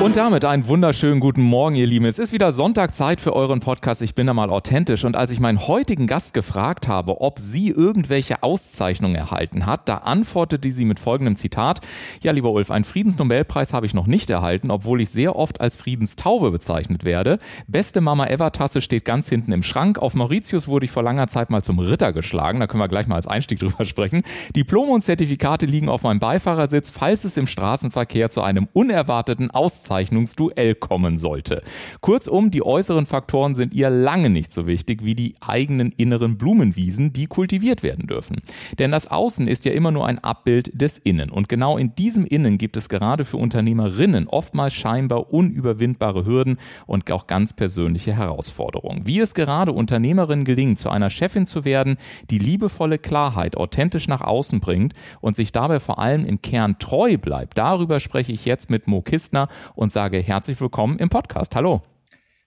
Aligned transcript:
Und 0.00 0.16
damit 0.16 0.44
einen 0.44 0.68
wunderschönen 0.68 1.18
guten 1.18 1.42
Morgen, 1.42 1.74
ihr 1.74 1.86
Lieben. 1.86 2.04
Es 2.04 2.20
ist 2.20 2.32
wieder 2.32 2.52
Sonntag 2.52 2.94
Zeit 2.94 3.20
für 3.20 3.32
euren 3.34 3.58
Podcast. 3.58 4.00
Ich 4.00 4.14
bin 4.14 4.28
da 4.28 4.32
mal 4.32 4.48
authentisch. 4.48 5.04
Und 5.04 5.16
als 5.16 5.32
ich 5.32 5.40
meinen 5.40 5.66
heutigen 5.66 6.06
Gast 6.06 6.34
gefragt 6.34 6.86
habe, 6.86 7.20
ob 7.20 7.40
sie 7.40 7.70
irgendwelche 7.70 8.44
Auszeichnungen 8.44 9.16
erhalten 9.16 9.66
hat, 9.66 9.88
da 9.88 9.96
antwortete 9.96 10.70
sie 10.70 10.84
mit 10.84 11.00
folgendem 11.00 11.34
Zitat. 11.34 11.80
Ja, 12.22 12.30
lieber 12.30 12.52
Ulf, 12.52 12.70
einen 12.70 12.84
Friedensnobelpreis 12.84 13.72
habe 13.74 13.86
ich 13.86 13.94
noch 13.94 14.06
nicht 14.06 14.30
erhalten, 14.30 14.70
obwohl 14.70 15.00
ich 15.00 15.10
sehr 15.10 15.34
oft 15.34 15.60
als 15.60 15.74
Friedenstaube 15.74 16.52
bezeichnet 16.52 17.02
werde. 17.02 17.40
Beste 17.66 18.00
Mama 18.00 18.28
Ever 18.28 18.52
Tasse 18.52 18.80
steht 18.80 19.04
ganz 19.04 19.28
hinten 19.28 19.50
im 19.50 19.64
Schrank. 19.64 19.98
Auf 19.98 20.14
Mauritius 20.14 20.68
wurde 20.68 20.86
ich 20.86 20.92
vor 20.92 21.02
langer 21.02 21.26
Zeit 21.26 21.50
mal 21.50 21.64
zum 21.64 21.80
Ritter 21.80 22.12
geschlagen. 22.12 22.60
Da 22.60 22.68
können 22.68 22.80
wir 22.80 22.88
gleich 22.88 23.08
mal 23.08 23.16
als 23.16 23.26
Einstieg 23.26 23.58
drüber 23.58 23.84
sprechen. 23.84 24.22
Diplome 24.54 24.92
und 24.92 25.00
Zertifikate 25.00 25.66
liegen 25.66 25.88
auf 25.88 26.04
meinem 26.04 26.20
Beifahrersitz, 26.20 26.90
falls 26.90 27.24
es 27.24 27.36
im 27.36 27.48
Straßenverkehr 27.48 28.30
zu 28.30 28.42
einem 28.42 28.68
unerwarteten 28.72 29.50
Auszeichnung 29.50 29.87
Auszeichnungsduell 29.88 30.74
kommen 30.74 31.16
sollte. 31.16 31.62
Kurzum, 32.00 32.50
die 32.50 32.62
äußeren 32.62 33.06
Faktoren 33.06 33.54
sind 33.54 33.72
ihr 33.72 33.90
lange 33.90 34.28
nicht 34.30 34.52
so 34.52 34.66
wichtig 34.66 35.04
wie 35.04 35.14
die 35.14 35.34
eigenen 35.40 35.92
inneren 35.92 36.36
Blumenwiesen, 36.36 37.12
die 37.12 37.26
kultiviert 37.26 37.82
werden 37.82 38.06
dürfen. 38.06 38.42
Denn 38.78 38.90
das 38.90 39.10
Außen 39.10 39.48
ist 39.48 39.64
ja 39.64 39.72
immer 39.72 39.90
nur 39.90 40.06
ein 40.06 40.18
Abbild 40.18 40.80
des 40.80 40.98
Innen. 40.98 41.30
Und 41.30 41.48
genau 41.48 41.78
in 41.78 41.94
diesem 41.94 42.26
Innen 42.26 42.58
gibt 42.58 42.76
es 42.76 42.88
gerade 42.88 43.24
für 43.24 43.38
Unternehmerinnen 43.38 44.28
oftmals 44.28 44.74
scheinbar 44.74 45.32
unüberwindbare 45.32 46.26
Hürden 46.26 46.58
und 46.86 47.10
auch 47.10 47.26
ganz 47.26 47.54
persönliche 47.54 48.14
Herausforderungen. 48.14 49.06
Wie 49.06 49.20
es 49.20 49.34
gerade 49.34 49.72
Unternehmerinnen 49.72 50.44
gelingt, 50.44 50.78
zu 50.78 50.90
einer 50.90 51.10
Chefin 51.10 51.46
zu 51.46 51.64
werden, 51.64 51.96
die 52.30 52.38
liebevolle 52.38 52.98
Klarheit 52.98 53.56
authentisch 53.56 54.06
nach 54.06 54.20
außen 54.20 54.60
bringt 54.60 54.92
und 55.20 55.34
sich 55.34 55.52
dabei 55.52 55.80
vor 55.80 55.98
allem 55.98 56.26
im 56.26 56.42
Kern 56.42 56.78
treu 56.78 57.16
bleibt, 57.16 57.56
darüber 57.56 58.00
spreche 58.00 58.32
ich 58.32 58.44
jetzt 58.44 58.68
mit 58.68 58.86
Mo 58.86 59.00
Kistner 59.00 59.48
und 59.78 59.92
sage 59.92 60.18
herzlich 60.18 60.60
willkommen 60.60 60.98
im 60.98 61.08
Podcast. 61.08 61.54
Hallo. 61.54 61.82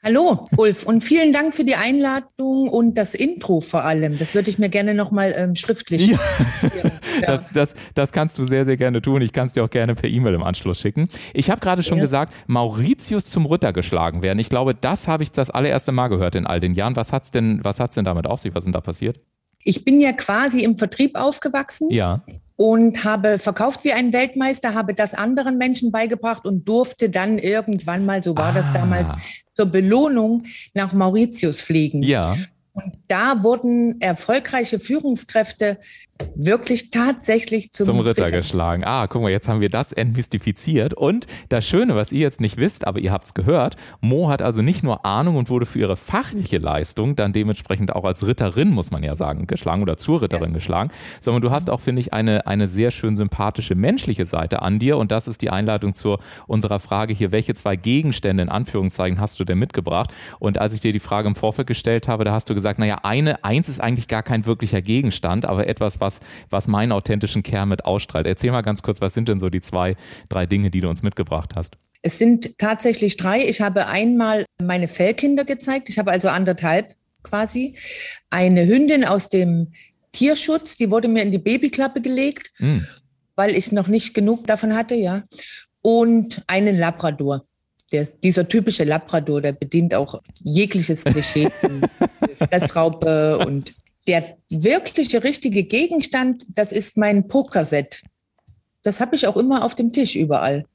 Hallo, 0.04 0.48
Ulf, 0.58 0.84
und 0.84 1.02
vielen 1.02 1.32
Dank 1.32 1.54
für 1.54 1.64
die 1.64 1.76
Einladung 1.76 2.68
und 2.68 2.96
das 2.96 3.14
Intro 3.14 3.62
vor 3.62 3.84
allem. 3.86 4.18
Das 4.18 4.34
würde 4.36 4.50
ich 4.50 4.58
mir 4.58 4.68
gerne 4.68 4.96
nochmal 4.96 5.34
ähm, 5.38 5.56
schriftlich. 5.56 6.08
Ja. 6.08 6.20
ja. 6.62 6.92
Das, 7.26 7.52
das, 7.52 7.76
das 7.94 8.14
kannst 8.14 8.40
du 8.40 8.48
sehr, 8.48 8.66
sehr 8.66 8.78
gerne 8.78 9.00
tun. 9.00 9.22
Ich 9.22 9.32
kann 9.32 9.46
es 9.46 9.54
dir 9.54 9.64
auch 9.64 9.70
gerne 9.70 9.94
per 9.94 10.10
E-Mail 10.10 10.34
im 10.34 10.44
Anschluss 10.44 10.80
schicken. 10.80 11.08
Ich 11.34 11.52
habe 11.52 11.62
gerade 11.62 11.84
schon 11.84 11.98
ja. 11.98 12.06
gesagt, 12.06 12.34
Mauritius 12.48 13.26
zum 13.26 13.46
Ritter 13.46 13.74
geschlagen 13.74 14.24
werden. 14.24 14.40
Ich 14.40 14.50
glaube, 14.50 14.74
das 14.74 15.08
habe 15.08 15.22
ich 15.22 15.32
das 15.32 15.52
allererste 15.52 15.92
Mal 15.92 16.08
gehört 16.08 16.36
in 16.36 16.48
all 16.48 16.60
den 16.60 16.74
Jahren. 16.74 16.96
Was 16.96 17.14
hat 17.14 17.26
es 17.26 17.32
denn, 17.32 17.62
denn 17.62 18.06
damit 18.06 18.26
auf 18.26 18.40
sich? 18.40 18.56
Was 18.56 18.62
ist 18.62 18.66
denn 18.66 18.74
da 18.74 18.82
passiert? 18.82 19.20
Ich 19.64 19.86
bin 19.86 20.02
ja 20.02 20.14
quasi 20.14 20.64
im 20.64 20.78
Vertrieb 20.78 21.16
aufgewachsen. 21.16 21.92
Ja 21.92 22.24
und 22.62 23.04
habe 23.04 23.40
verkauft 23.40 23.84
wie 23.84 23.92
ein 23.92 24.14
Weltmeister, 24.14 24.76
habe 24.76 24.94
das 24.94 25.16
anderen 25.16 25.58
Menschen 25.58 25.92
beigebracht 25.92 26.46
und 26.46 26.68
durfte 26.68 27.10
dann 27.10 27.40
irgendwann 27.40 28.06
mal, 28.06 28.22
so 28.22 28.36
war 28.38 28.50
ah. 28.50 28.52
das 28.52 28.72
damals, 28.72 29.10
zur 29.56 29.66
Belohnung 29.66 30.44
nach 30.76 30.94
Mauritius 30.94 31.60
fliegen. 31.60 32.04
Ja. 32.04 32.38
Da 33.12 33.44
wurden 33.44 34.00
erfolgreiche 34.00 34.80
Führungskräfte 34.80 35.78
wirklich 36.36 36.90
tatsächlich 36.90 37.72
zum, 37.74 37.86
zum 37.86 38.00
Ritter, 38.00 38.28
Ritter, 38.28 38.38
geschlagen. 38.38 38.84
Ah, 38.86 39.08
guck 39.08 39.22
mal, 39.22 39.32
jetzt 39.32 39.48
haben 39.48 39.62
wir 39.62 39.70
das 39.70 39.92
entmystifiziert. 39.92 40.94
Und 40.94 41.28
das 41.50 41.68
Schöne, 41.68 41.96
was 41.96 42.12
ihr 42.12 42.20
jetzt 42.20 42.42
nicht 42.42 42.58
wisst, 42.58 42.88
aber 42.88 43.00
ihr 43.00 43.12
habt 43.12 43.26
es 43.26 43.34
gehört, 43.34 43.76
Mo 44.02 44.30
hat 44.30 44.42
also 44.42 44.62
nicht 44.62 44.84
nur 44.84 45.06
Ahnung 45.06 45.36
und 45.36 45.50
wurde 45.50 45.66
für 45.66 45.80
ihre 45.80 45.98
fachliche 45.98 46.58
Leistung 46.58 47.16
dann 47.16 47.34
dementsprechend 47.34 47.94
auch 47.96 48.04
als 48.04 48.26
Ritterin, 48.26 48.70
muss 48.70 48.92
man 48.92 49.04
ja 49.04 49.16
sagen, 49.16 49.48
geschlagen 49.48 49.82
oder 49.82 49.98
zur 49.98 50.22
Ritterin 50.22 50.50
ja. 50.50 50.56
geschlagen, 50.56 50.92
sondern 51.20 51.42
du 51.42 51.52
hast 51.52 51.70
auch, 51.70 51.80
finde 51.80 52.02
ich, 52.02 52.14
eine, 52.14 52.48
eine 52.48 52.68
sehr 52.68 52.92
schön 52.92 53.16
sympathische 53.16 53.76
menschliche 53.76 54.26
Seite 54.26 54.62
an 54.62 54.80
dir. 54.80 54.98
Und 54.98 55.12
das 55.12 55.28
ist 55.28 55.42
die 55.42 55.50
Einleitung 55.50 55.96
zu 55.96 56.18
unserer 56.48 56.80
Frage 56.80 57.14
hier, 57.14 57.32
welche 57.32 57.54
zwei 57.54 57.76
Gegenstände 57.76 58.44
in 58.44 58.50
Anführungszeichen 58.50 59.20
hast 59.20 59.40
du 59.40 59.44
denn 59.44 59.58
mitgebracht? 59.58 60.12
Und 60.40 60.58
als 60.58 60.74
ich 60.74 60.80
dir 60.80 60.94
die 60.94 61.00
Frage 61.00 61.28
im 61.28 61.36
Vorfeld 61.36 61.68
gestellt 61.68 62.08
habe, 62.08 62.24
da 62.24 62.32
hast 62.32 62.50
du 62.50 62.54
gesagt, 62.54 62.80
naja, 62.80 63.00
eine, 63.06 63.44
eins 63.44 63.70
ist 63.70 63.80
eigentlich 63.80 64.08
gar 64.08 64.24
kein 64.24 64.46
wirklicher 64.46 64.82
Gegenstand, 64.82 65.46
aber 65.46 65.68
etwas, 65.68 66.00
was 66.00 66.12
was, 66.12 66.20
was 66.50 66.68
meinen 66.68 66.92
authentischen 66.92 67.44
Kern 67.44 67.70
mit 67.70 67.86
ausstrahlt. 67.86 68.28
Erzähl 68.28 68.52
mal 68.52 68.62
ganz 68.62 68.84
kurz, 68.84 69.02
was 69.02 69.14
sind 69.14 69.30
denn 69.30 69.40
so 69.40 69.50
die 69.50 69.62
zwei, 69.62 69.96
drei 70.30 70.46
Dinge, 70.46 70.72
die 70.72 70.82
du 70.82 70.90
uns 70.90 71.04
mitgebracht 71.04 71.52
hast? 71.56 71.78
Es 72.02 72.18
sind 72.18 72.58
tatsächlich 72.58 73.18
drei. 73.18 73.46
Ich 73.48 73.62
habe 73.62 73.88
einmal 73.88 74.46
meine 74.62 74.88
Fellkinder 74.88 75.46
gezeigt. 75.46 75.90
Ich 75.90 76.00
habe 76.00 76.12
also 76.12 76.30
anderthalb 76.30 76.96
quasi. 77.24 77.76
Eine 78.30 78.66
Hündin 78.66 79.06
aus 79.06 79.30
dem 79.30 79.74
Tierschutz, 80.12 80.76
die 80.76 80.90
wurde 80.90 81.08
mir 81.08 81.22
in 81.22 81.32
die 81.32 81.38
Babyklappe 81.38 82.02
gelegt, 82.02 82.52
mm. 82.58 82.80
weil 83.36 83.56
ich 83.56 83.72
noch 83.72 83.88
nicht 83.88 84.14
genug 84.14 84.48
davon 84.48 84.76
hatte, 84.76 84.96
ja. 84.96 85.24
Und 85.82 86.44
einen 86.48 86.78
Labrador. 86.78 87.46
Der, 87.92 88.06
dieser 88.06 88.48
typische 88.48 88.84
Labrador, 88.84 89.42
der 89.42 89.52
bedient 89.52 89.94
auch 89.94 90.22
jegliches 90.44 91.04
Klischee. 91.04 91.50
Fressraupe 92.36 93.38
und 93.40 93.74
der 94.08 94.38
wirkliche, 94.50 95.24
richtige 95.24 95.64
Gegenstand, 95.64 96.46
das 96.56 96.72
ist 96.72 96.98
mein 96.98 97.28
Pokerset. 97.28 98.02
Das 98.84 99.00
habe 99.00 99.16
ich 99.16 99.28
auch 99.28 99.38
immer 99.38 99.64
auf 99.64 99.76
dem 99.76 99.92
Tisch 99.92 100.16
überall. 100.16 100.66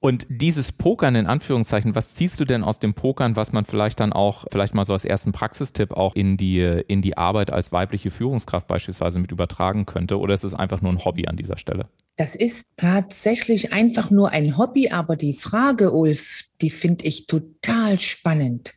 Und 0.00 0.26
dieses 0.28 0.72
Pokern 0.72 1.14
in 1.14 1.26
Anführungszeichen, 1.26 1.94
was 1.94 2.14
ziehst 2.14 2.38
du 2.38 2.44
denn 2.44 2.62
aus 2.62 2.78
dem 2.78 2.94
Pokern, 2.94 3.34
was 3.34 3.52
man 3.52 3.64
vielleicht 3.64 3.98
dann 4.00 4.12
auch, 4.12 4.44
vielleicht 4.52 4.74
mal 4.74 4.84
so 4.84 4.92
als 4.92 5.04
ersten 5.04 5.32
Praxistipp 5.32 5.92
auch 5.92 6.14
in 6.14 6.36
die, 6.36 6.60
in 6.60 7.02
die 7.02 7.16
Arbeit 7.16 7.52
als 7.52 7.72
weibliche 7.72 8.10
Führungskraft 8.10 8.66
beispielsweise 8.68 9.18
mit 9.18 9.32
übertragen 9.32 9.86
könnte? 9.86 10.18
Oder 10.18 10.34
ist 10.34 10.44
es 10.44 10.54
einfach 10.54 10.82
nur 10.82 10.92
ein 10.92 11.04
Hobby 11.04 11.26
an 11.26 11.36
dieser 11.36 11.56
Stelle? 11.56 11.88
Das 12.16 12.34
ist 12.34 12.68
tatsächlich 12.76 13.72
einfach 13.72 14.10
nur 14.10 14.30
ein 14.30 14.58
Hobby, 14.58 14.90
aber 14.90 15.16
die 15.16 15.34
Frage, 15.34 15.92
Ulf, 15.92 16.44
die 16.60 16.70
finde 16.70 17.04
ich 17.06 17.26
total 17.26 17.98
spannend. 17.98 18.74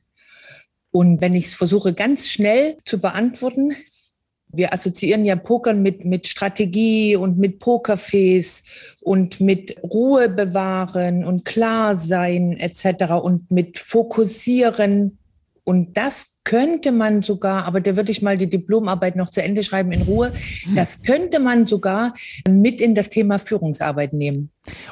Und 0.92 1.22
wenn 1.22 1.36
ich 1.36 1.46
es 1.46 1.54
versuche 1.54 1.94
ganz 1.94 2.30
schnell 2.30 2.78
zu 2.86 3.00
beantworten, 3.00 3.76
wir 4.52 4.74
assoziieren 4.74 5.26
ja 5.26 5.36
Pokern 5.36 5.82
mit, 5.82 6.06
mit 6.06 6.28
Strategie 6.28 7.16
und 7.16 7.38
mit 7.38 7.60
Pokerface 7.60 8.64
und 9.02 9.40
mit 9.40 9.78
Ruhe 9.84 10.28
bewahren 10.30 11.24
und 11.24 11.46
klar 11.46 11.96
sein 11.96 12.58
etc. 12.58 13.14
und 13.22 13.52
mit 13.52 13.78
fokussieren. 13.78 15.20
Und 15.64 15.98
das 15.98 16.38
könnte 16.44 16.92
man 16.92 17.22
sogar, 17.22 17.66
aber 17.66 17.80
da 17.80 17.96
würde 17.96 18.12
ich 18.12 18.24
mal 18.24 18.38
die 18.38 18.50
Diplomarbeit 18.50 19.16
noch 19.16 19.30
zu 19.30 19.44
Ende 19.44 19.62
schreiben 19.62 19.92
in 19.92 20.02
Ruhe, 20.02 20.32
das 20.74 21.04
könnte 21.04 21.40
man 21.40 21.68
sogar 21.68 22.16
mit 22.50 22.82
in 22.82 22.96
das 22.96 23.10
Thema 23.10 23.38
Führungsarbeit 23.38 24.14
nehmen. 24.14 24.50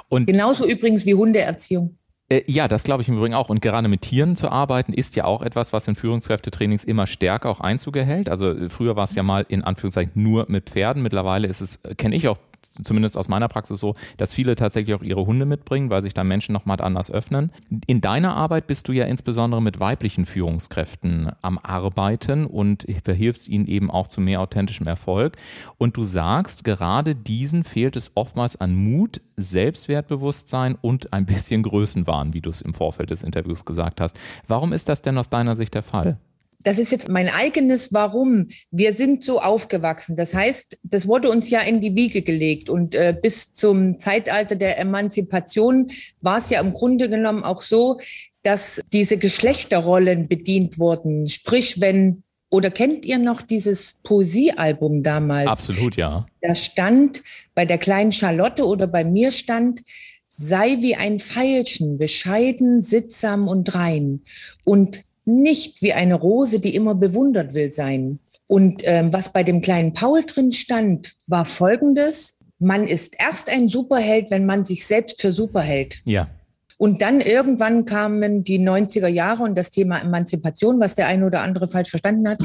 Und 0.08 0.28
Genauso 0.28 0.68
übrigens 0.68 1.08
wie 1.08 1.16
Hundeerziehung. 1.16 1.98
Äh, 2.30 2.44
ja, 2.46 2.68
das 2.68 2.84
glaube 2.84 3.02
ich 3.02 3.10
im 3.10 3.18
Übrigen 3.18 3.34
auch. 3.34 3.50
Und 3.50 3.62
gerade 3.62 3.88
mit 3.88 4.02
Tieren 4.02 4.36
zu 4.36 4.50
arbeiten, 4.50 4.94
ist 4.94 5.16
ja 5.16 5.26
auch 5.26 5.42
etwas, 5.42 5.74
was 5.74 5.88
in 5.88 5.96
Führungskräftetrainings 5.96 6.84
immer 6.84 7.08
stärker 7.08 7.50
auch 7.50 7.62
Einzug 7.62 7.96
erhält. 7.96 8.30
Also 8.30 8.52
äh, 8.52 8.70
früher 8.70 8.96
war 8.96 9.06
es 9.06 9.16
ja 9.16 9.24
mal 9.24 9.46
in 9.48 9.64
Anführungszeichen 9.64 10.12
nur 10.16 10.46
mit 10.50 10.70
Pferden. 10.70 11.04
Mittlerweile 11.04 11.48
ist 11.48 11.62
es, 11.62 11.78
äh, 11.84 11.96
kenne 11.96 12.16
ich 12.16 12.28
auch 12.28 12.38
zumindest 12.84 13.18
aus 13.18 13.28
meiner 13.28 13.48
Praxis 13.48 13.80
so, 13.80 13.96
dass 14.18 14.34
viele 14.34 14.56
tatsächlich 14.56 14.96
auch 14.96 15.02
ihre 15.02 15.26
Hunde 15.26 15.46
mitbringen, 15.46 15.90
weil 15.90 16.02
sich 16.02 16.14
da 16.14 16.24
Menschen 16.24 16.54
nochmal 16.54 16.80
anders 16.82 17.12
öffnen. 17.12 17.52
In 17.88 18.02
deiner 18.02 18.36
Arbeit 18.36 18.68
bist 18.68 18.88
du 18.88 18.92
ja 18.92 19.06
insbesondere 19.06 19.62
mit 19.62 19.80
weiblichen 19.80 20.26
Führungskräften 20.26 21.32
am 21.42 21.58
Arbeiten 21.58 22.46
und 22.46 22.86
verhilfst 23.04 23.48
ihnen 23.48 23.68
eben 23.68 23.90
auch 23.90 24.08
zu 24.08 24.22
mehr 24.22 24.42
authentischem 24.42 24.88
Erfolg. 24.88 25.38
Und 25.78 25.98
du 25.98 26.04
sagst, 26.04 26.64
gerade 26.64 27.16
diesen 27.16 27.64
fehlt 27.64 27.96
es 27.96 28.12
oftmals 28.16 28.60
an 28.60 28.76
Mut, 28.76 29.22
Selbstwertbewusstsein 29.38 30.76
und 30.82 31.14
ein 31.14 31.26
bisschen 31.26 31.64
Größenwahn, 31.64 32.34
wie 32.34 32.42
du 32.42 32.50
es 32.50 32.62
im 32.62 32.74
Vorfeld 32.74 33.12
des 33.12 33.24
Interviews 33.24 33.66
gesagt 33.66 34.02
hast. 34.02 34.18
Warum 34.48 34.74
ist 34.74 34.90
das 34.90 35.02
denn 35.02 35.18
aus 35.18 35.30
deiner 35.30 35.56
Sicht 35.56 35.74
der 35.74 35.84
Fall? 35.84 36.18
Das 36.64 36.80
ist 36.80 36.92
jetzt 36.92 37.08
mein 37.08 37.30
eigenes 37.30 37.94
Warum. 37.94 38.48
Wir 38.72 38.94
sind 38.94 39.24
so 39.24 39.40
aufgewachsen. 39.40 40.16
Das 40.16 40.34
heißt, 40.34 40.80
das 40.84 41.08
wurde 41.08 41.30
uns 41.30 41.50
ja 41.50 41.62
in 41.62 41.82
die 41.82 41.96
Wiege 41.96 42.22
gelegt. 42.24 42.70
Und 42.70 42.96
äh, 42.96 43.16
bis 43.20 43.54
zum 43.54 44.00
Zeitalter 44.00 44.56
der 44.56 44.80
Emanzipation 44.80 45.90
war 46.22 46.40
es 46.40 46.50
ja 46.50 46.60
im 46.60 46.74
Grunde 46.74 47.10
genommen 47.10 47.44
auch 47.44 47.62
so, 47.62 48.00
dass 48.42 48.82
diese 48.92 49.18
Geschlechterrollen 49.18 50.28
bedient 50.28 50.80
wurden. 50.80 51.30
Sprich, 51.30 51.80
wenn, 51.80 52.24
oder 52.50 52.72
kennt 52.72 53.06
ihr 53.06 53.18
noch 53.18 53.42
dieses 53.42 54.00
Poesiealbum 54.04 55.04
damals? 55.04 55.48
Absolut, 55.48 55.96
ja. 55.96 56.26
Da 56.42 56.56
stand 56.56 57.22
bei 57.54 57.66
der 57.66 57.78
kleinen 57.78 58.12
Charlotte 58.12 58.66
oder 58.66 58.88
bei 58.88 59.04
mir 59.04 59.32
stand, 59.32 59.82
sei 60.30 60.78
wie 60.80 60.96
ein 60.96 61.20
Veilchen, 61.20 61.98
bescheiden, 61.98 62.82
sittsam 62.82 63.48
und 63.48 63.74
rein 63.74 64.22
und 64.64 65.07
nicht 65.28 65.82
wie 65.82 65.94
eine 65.94 66.16
Rose, 66.16 66.60
die 66.60 66.74
immer 66.74 66.96
bewundert 66.96 67.54
will 67.54 67.70
sein. 67.70 68.20
Und 68.48 68.82
ähm, 68.86 69.12
was 69.12 69.34
bei 69.34 69.44
dem 69.44 69.62
kleinen 69.62 69.94
Paul 69.94 70.24
drin 70.24 70.52
stand, 70.54 71.14
war 71.28 71.46
folgendes. 71.46 72.38
Man 72.60 72.86
ist 72.86 73.16
erst 73.20 73.50
ein 73.50 73.68
Superheld, 73.68 74.32
wenn 74.32 74.46
man 74.46 74.64
sich 74.64 74.86
selbst 74.86 75.22
für 75.22 75.32
super 75.32 75.62
hält. 75.62 76.00
Ja. 76.06 76.30
Und 76.78 77.02
dann 77.02 77.22
irgendwann 77.22 77.86
kamen 77.86 78.44
die 78.44 78.60
90er 78.60 79.08
Jahre 79.08 79.44
und 79.44 79.58
das 79.58 79.72
Thema 79.72 80.00
Emanzipation, 80.00 80.80
was 80.80 80.96
der 80.96 81.08
eine 81.08 81.26
oder 81.26 81.42
andere 81.42 81.68
falsch 81.68 81.90
verstanden 81.90 82.30
hat. 82.30 82.40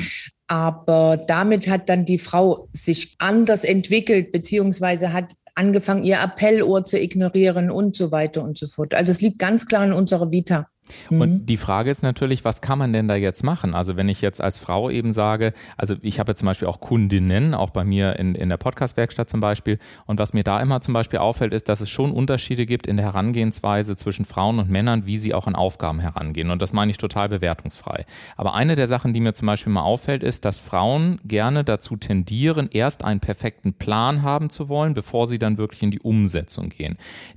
Aber 0.48 1.22
damit 1.28 1.68
hat 1.68 1.88
dann 1.88 2.04
die 2.04 2.18
Frau 2.18 2.68
sich 2.72 3.14
anders 3.18 3.62
entwickelt, 3.62 4.32
beziehungsweise 4.32 5.12
hat 5.12 5.26
angefangen, 5.54 6.02
ihr 6.02 6.20
Appellohr 6.20 6.84
zu 6.84 6.98
ignorieren 6.98 7.70
und 7.70 7.94
so 7.94 8.10
weiter 8.10 8.42
und 8.42 8.58
so 8.58 8.66
fort. 8.66 8.94
Also 8.94 9.12
es 9.12 9.20
liegt 9.20 9.38
ganz 9.38 9.66
klar 9.66 9.84
in 9.84 9.92
unserer 9.92 10.32
Vita. 10.32 10.68
Und 11.10 11.18
mhm. 11.18 11.46
die 11.46 11.56
Frage 11.56 11.90
ist 11.90 12.02
natürlich, 12.02 12.44
was 12.44 12.60
kann 12.60 12.78
man 12.78 12.92
denn 12.92 13.08
da 13.08 13.14
jetzt 13.14 13.42
machen? 13.44 13.74
Also 13.74 13.96
wenn 13.96 14.08
ich 14.08 14.20
jetzt 14.20 14.40
als 14.40 14.58
Frau 14.58 14.90
eben 14.90 15.12
sage, 15.12 15.52
also 15.76 15.94
ich 16.02 16.18
habe 16.18 16.34
zum 16.34 16.46
Beispiel 16.46 16.68
auch 16.68 16.80
Kundinnen, 16.80 17.54
auch 17.54 17.70
bei 17.70 17.84
mir 17.84 18.18
in, 18.18 18.34
in 18.34 18.48
der 18.48 18.56
Podcast-Werkstatt 18.56 19.30
zum 19.30 19.40
Beispiel. 19.40 19.78
Und 20.06 20.18
was 20.18 20.34
mir 20.34 20.44
da 20.44 20.60
immer 20.60 20.80
zum 20.80 20.94
Beispiel 20.94 21.20
auffällt, 21.20 21.54
ist, 21.54 21.68
dass 21.68 21.80
es 21.80 21.90
schon 21.90 22.12
Unterschiede 22.12 22.66
gibt 22.66 22.86
in 22.86 22.96
der 22.96 23.06
Herangehensweise 23.06 23.96
zwischen 23.96 24.24
Frauen 24.24 24.58
und 24.58 24.70
Männern, 24.70 25.06
wie 25.06 25.18
sie 25.18 25.34
auch 25.34 25.46
an 25.46 25.54
Aufgaben 25.54 26.00
herangehen. 26.00 26.50
Und 26.50 26.60
das 26.62 26.72
meine 26.72 26.90
ich 26.90 26.98
total 26.98 27.28
bewertungsfrei. 27.28 28.04
Aber 28.36 28.54
eine 28.54 28.74
der 28.74 28.88
Sachen, 28.88 29.12
die 29.12 29.20
mir 29.20 29.34
zum 29.34 29.46
Beispiel 29.46 29.72
mal 29.72 29.82
auffällt, 29.82 30.22
ist, 30.22 30.44
dass 30.44 30.58
Frauen 30.58 31.20
gerne 31.24 31.64
dazu 31.64 31.96
tendieren, 31.96 32.68
erst 32.72 33.04
einen 33.04 33.20
perfekten 33.20 33.74
Plan 33.74 34.22
haben 34.22 34.50
zu 34.50 34.68
wollen, 34.68 34.94
bevor 34.94 35.26
sie 35.26 35.38
dann 35.38 35.58
wirklich 35.58 35.82
in 35.82 35.90
die 35.90 36.00
Umsetzung 36.00 36.68
gehen. 36.70 36.96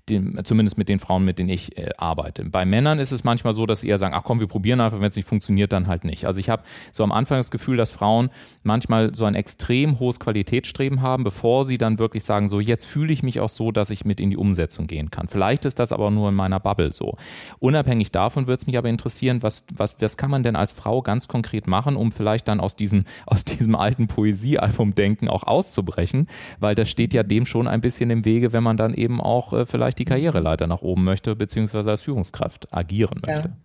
Dem, 0.09 0.39
zumindest 0.44 0.77
mit 0.77 0.89
den 0.89 1.00
Frauen, 1.00 1.25
mit 1.25 1.39
denen 1.39 1.50
ich 1.50 1.77
äh, 1.77 1.89
arbeite. 1.98 2.45
Bei 2.45 2.65
Männern 2.65 3.00
ist 3.00 3.12
es 3.12 3.24
manchmal 3.24 3.34
manchmal 3.35 3.53
so, 3.53 3.65
dass 3.65 3.81
sie 3.81 3.89
eher 3.89 3.97
sagen, 3.97 4.13
ach 4.15 4.23
komm, 4.23 4.39
wir 4.39 4.47
probieren 4.47 4.79
einfach, 4.79 5.01
wenn 5.01 5.09
es 5.09 5.15
nicht 5.17 5.27
funktioniert, 5.27 5.73
dann 5.73 5.87
halt 5.87 6.05
nicht. 6.05 6.25
Also 6.25 6.39
ich 6.39 6.49
habe 6.49 6.63
so 6.93 7.03
am 7.03 7.11
Anfang 7.11 7.37
das 7.37 7.51
Gefühl, 7.51 7.75
dass 7.75 7.91
Frauen 7.91 8.29
manchmal 8.63 9.13
so 9.13 9.25
ein 9.25 9.35
extrem 9.35 9.99
hohes 9.99 10.21
Qualitätsstreben 10.21 11.01
haben, 11.01 11.25
bevor 11.25 11.65
sie 11.65 11.77
dann 11.77 11.99
wirklich 11.99 12.23
sagen, 12.23 12.47
so 12.47 12.61
jetzt 12.61 12.85
fühle 12.85 13.11
ich 13.11 13.23
mich 13.23 13.41
auch 13.41 13.49
so, 13.49 13.73
dass 13.73 13.89
ich 13.89 14.05
mit 14.05 14.21
in 14.21 14.29
die 14.29 14.37
Umsetzung 14.37 14.87
gehen 14.87 15.11
kann. 15.11 15.27
Vielleicht 15.27 15.65
ist 15.65 15.79
das 15.79 15.91
aber 15.91 16.11
nur 16.11 16.29
in 16.29 16.35
meiner 16.35 16.61
Bubble 16.61 16.93
so. 16.93 17.17
Unabhängig 17.59 18.13
davon 18.13 18.47
würde 18.47 18.59
es 18.61 18.67
mich 18.67 18.77
aber 18.77 18.87
interessieren, 18.87 19.43
was, 19.43 19.65
was, 19.75 19.97
was 19.99 20.15
kann 20.15 20.31
man 20.31 20.43
denn 20.43 20.55
als 20.55 20.71
Frau 20.71 21.01
ganz 21.01 21.27
konkret 21.27 21.67
machen, 21.67 21.97
um 21.97 22.13
vielleicht 22.13 22.47
dann 22.47 22.61
aus 22.61 22.77
diesem, 22.77 23.03
aus 23.25 23.43
diesem 23.43 23.75
alten 23.75 24.07
Poesiealbum-Denken 24.07 25.27
auch 25.27 25.43
auszubrechen, 25.43 26.27
weil 26.61 26.73
das 26.73 26.89
steht 26.89 27.13
ja 27.13 27.23
dem 27.23 27.45
schon 27.45 27.67
ein 27.67 27.81
bisschen 27.81 28.09
im 28.11 28.23
Wege, 28.23 28.53
wenn 28.53 28.63
man 28.63 28.77
dann 28.77 28.93
eben 28.93 29.19
auch 29.19 29.51
äh, 29.51 29.65
vielleicht 29.65 29.99
die 29.99 30.05
Karriereleiter 30.05 30.67
nach 30.67 30.81
oben 30.81 31.03
möchte, 31.03 31.35
beziehungsweise 31.35 31.89
als 31.89 32.01
Führungskraft 32.01 32.73
agieren 32.73 33.25
möchte. 33.25 33.50
Ja. 33.50 33.57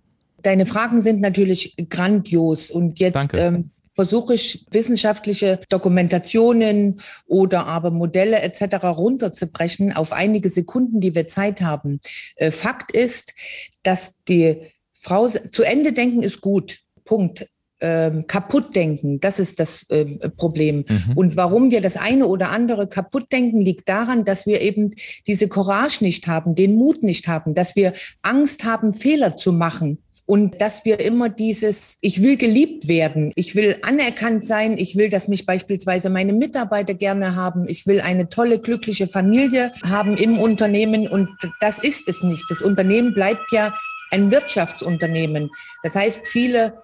Deine 0.43 0.67
Fragen 0.67 1.01
sind 1.01 1.21
natürlich 1.21 1.75
grandios 1.89 2.71
und 2.71 2.99
jetzt 2.99 3.35
ähm, 3.35 3.71
versuche 3.95 4.35
ich 4.35 4.67
wissenschaftliche 4.71 5.61
Dokumentationen 5.69 7.01
oder 7.27 7.67
aber 7.67 7.91
Modelle 7.91 8.41
etc. 8.41 8.85
runterzubrechen 8.85 9.93
auf 9.93 10.13
einige 10.13 10.49
Sekunden, 10.49 11.01
die 11.01 11.15
wir 11.15 11.29
Zeit 11.29 11.61
haben. 11.61 12.01
Äh, 12.37 12.51
Fakt 12.51 12.93
ist, 12.93 13.35
dass 13.83 14.15
die 14.29 14.57
Frau 14.95 15.29
zu 15.29 15.63
Ende 15.63 15.93
denken 15.93 16.23
ist 16.23 16.41
gut. 16.41 16.79
Punkt 17.05 17.47
ähm, 17.81 18.27
kaputt 18.27 18.75
denken. 18.75 19.21
Das 19.21 19.39
ist 19.39 19.59
das 19.61 19.89
äh, 19.91 20.05
Problem. 20.31 20.85
Mhm. 20.89 21.17
Und 21.17 21.37
warum 21.37 21.71
wir 21.71 21.81
das 21.81 21.97
eine 21.97 22.27
oder 22.27 22.51
andere 22.51 22.87
kaputt 22.87 23.33
denken, 23.33 23.61
liegt 23.61 23.89
daran, 23.89 24.25
dass 24.25 24.47
wir 24.47 24.61
eben 24.61 24.95
diese 25.27 25.49
Courage 25.49 26.05
nicht 26.05 26.27
haben, 26.27 26.55
den 26.55 26.75
Mut 26.75 27.03
nicht 27.03 27.29
haben, 27.29 27.55
dass 27.55 27.77
wir 27.77 27.93
Angst 28.23 28.65
haben, 28.65 28.93
Fehler 28.93 29.37
zu 29.37 29.53
machen. 29.53 29.99
Und 30.27 30.61
dass 30.61 30.85
wir 30.85 31.01
immer 31.01 31.29
dieses, 31.29 31.99
ich 32.03 32.23
will 32.23 32.37
geliebt 32.37 32.87
werden, 32.87 33.33
ich 33.35 33.57
will 33.57 33.79
anerkannt 33.83 34.45
sein, 34.45 34.79
ich 34.79 34.97
will, 34.97 35.09
dass 35.09 35.27
mich 35.27 35.45
beispielsweise 35.45 36.09
meine 36.09 36.33
Mitarbeiter 36.33 36.95
gerne 36.95 37.35
haben, 37.35 37.67
ich 37.67 37.85
will 37.89 38.01
eine 38.01 38.29
tolle, 38.29 38.61
glückliche 38.61 39.09
Familie 39.09 39.73
haben 39.85 40.17
im 40.17 40.39
Unternehmen. 40.39 41.09
Und 41.09 41.31
das 41.61 41.81
ist 41.81 42.07
es 42.07 42.23
nicht. 42.23 42.45
Das 42.49 42.63
Unternehmen 42.63 43.13
bleibt 43.13 43.51
ja 43.51 43.75
ein 44.13 44.31
Wirtschaftsunternehmen. 44.31 45.51
Das 45.83 45.97
heißt, 45.97 46.29
viele 46.29 46.75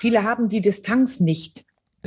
Viele 0.00 0.22
haben 0.22 0.48
die 0.48 0.62
Distanz 0.62 1.20
nicht 1.20 1.66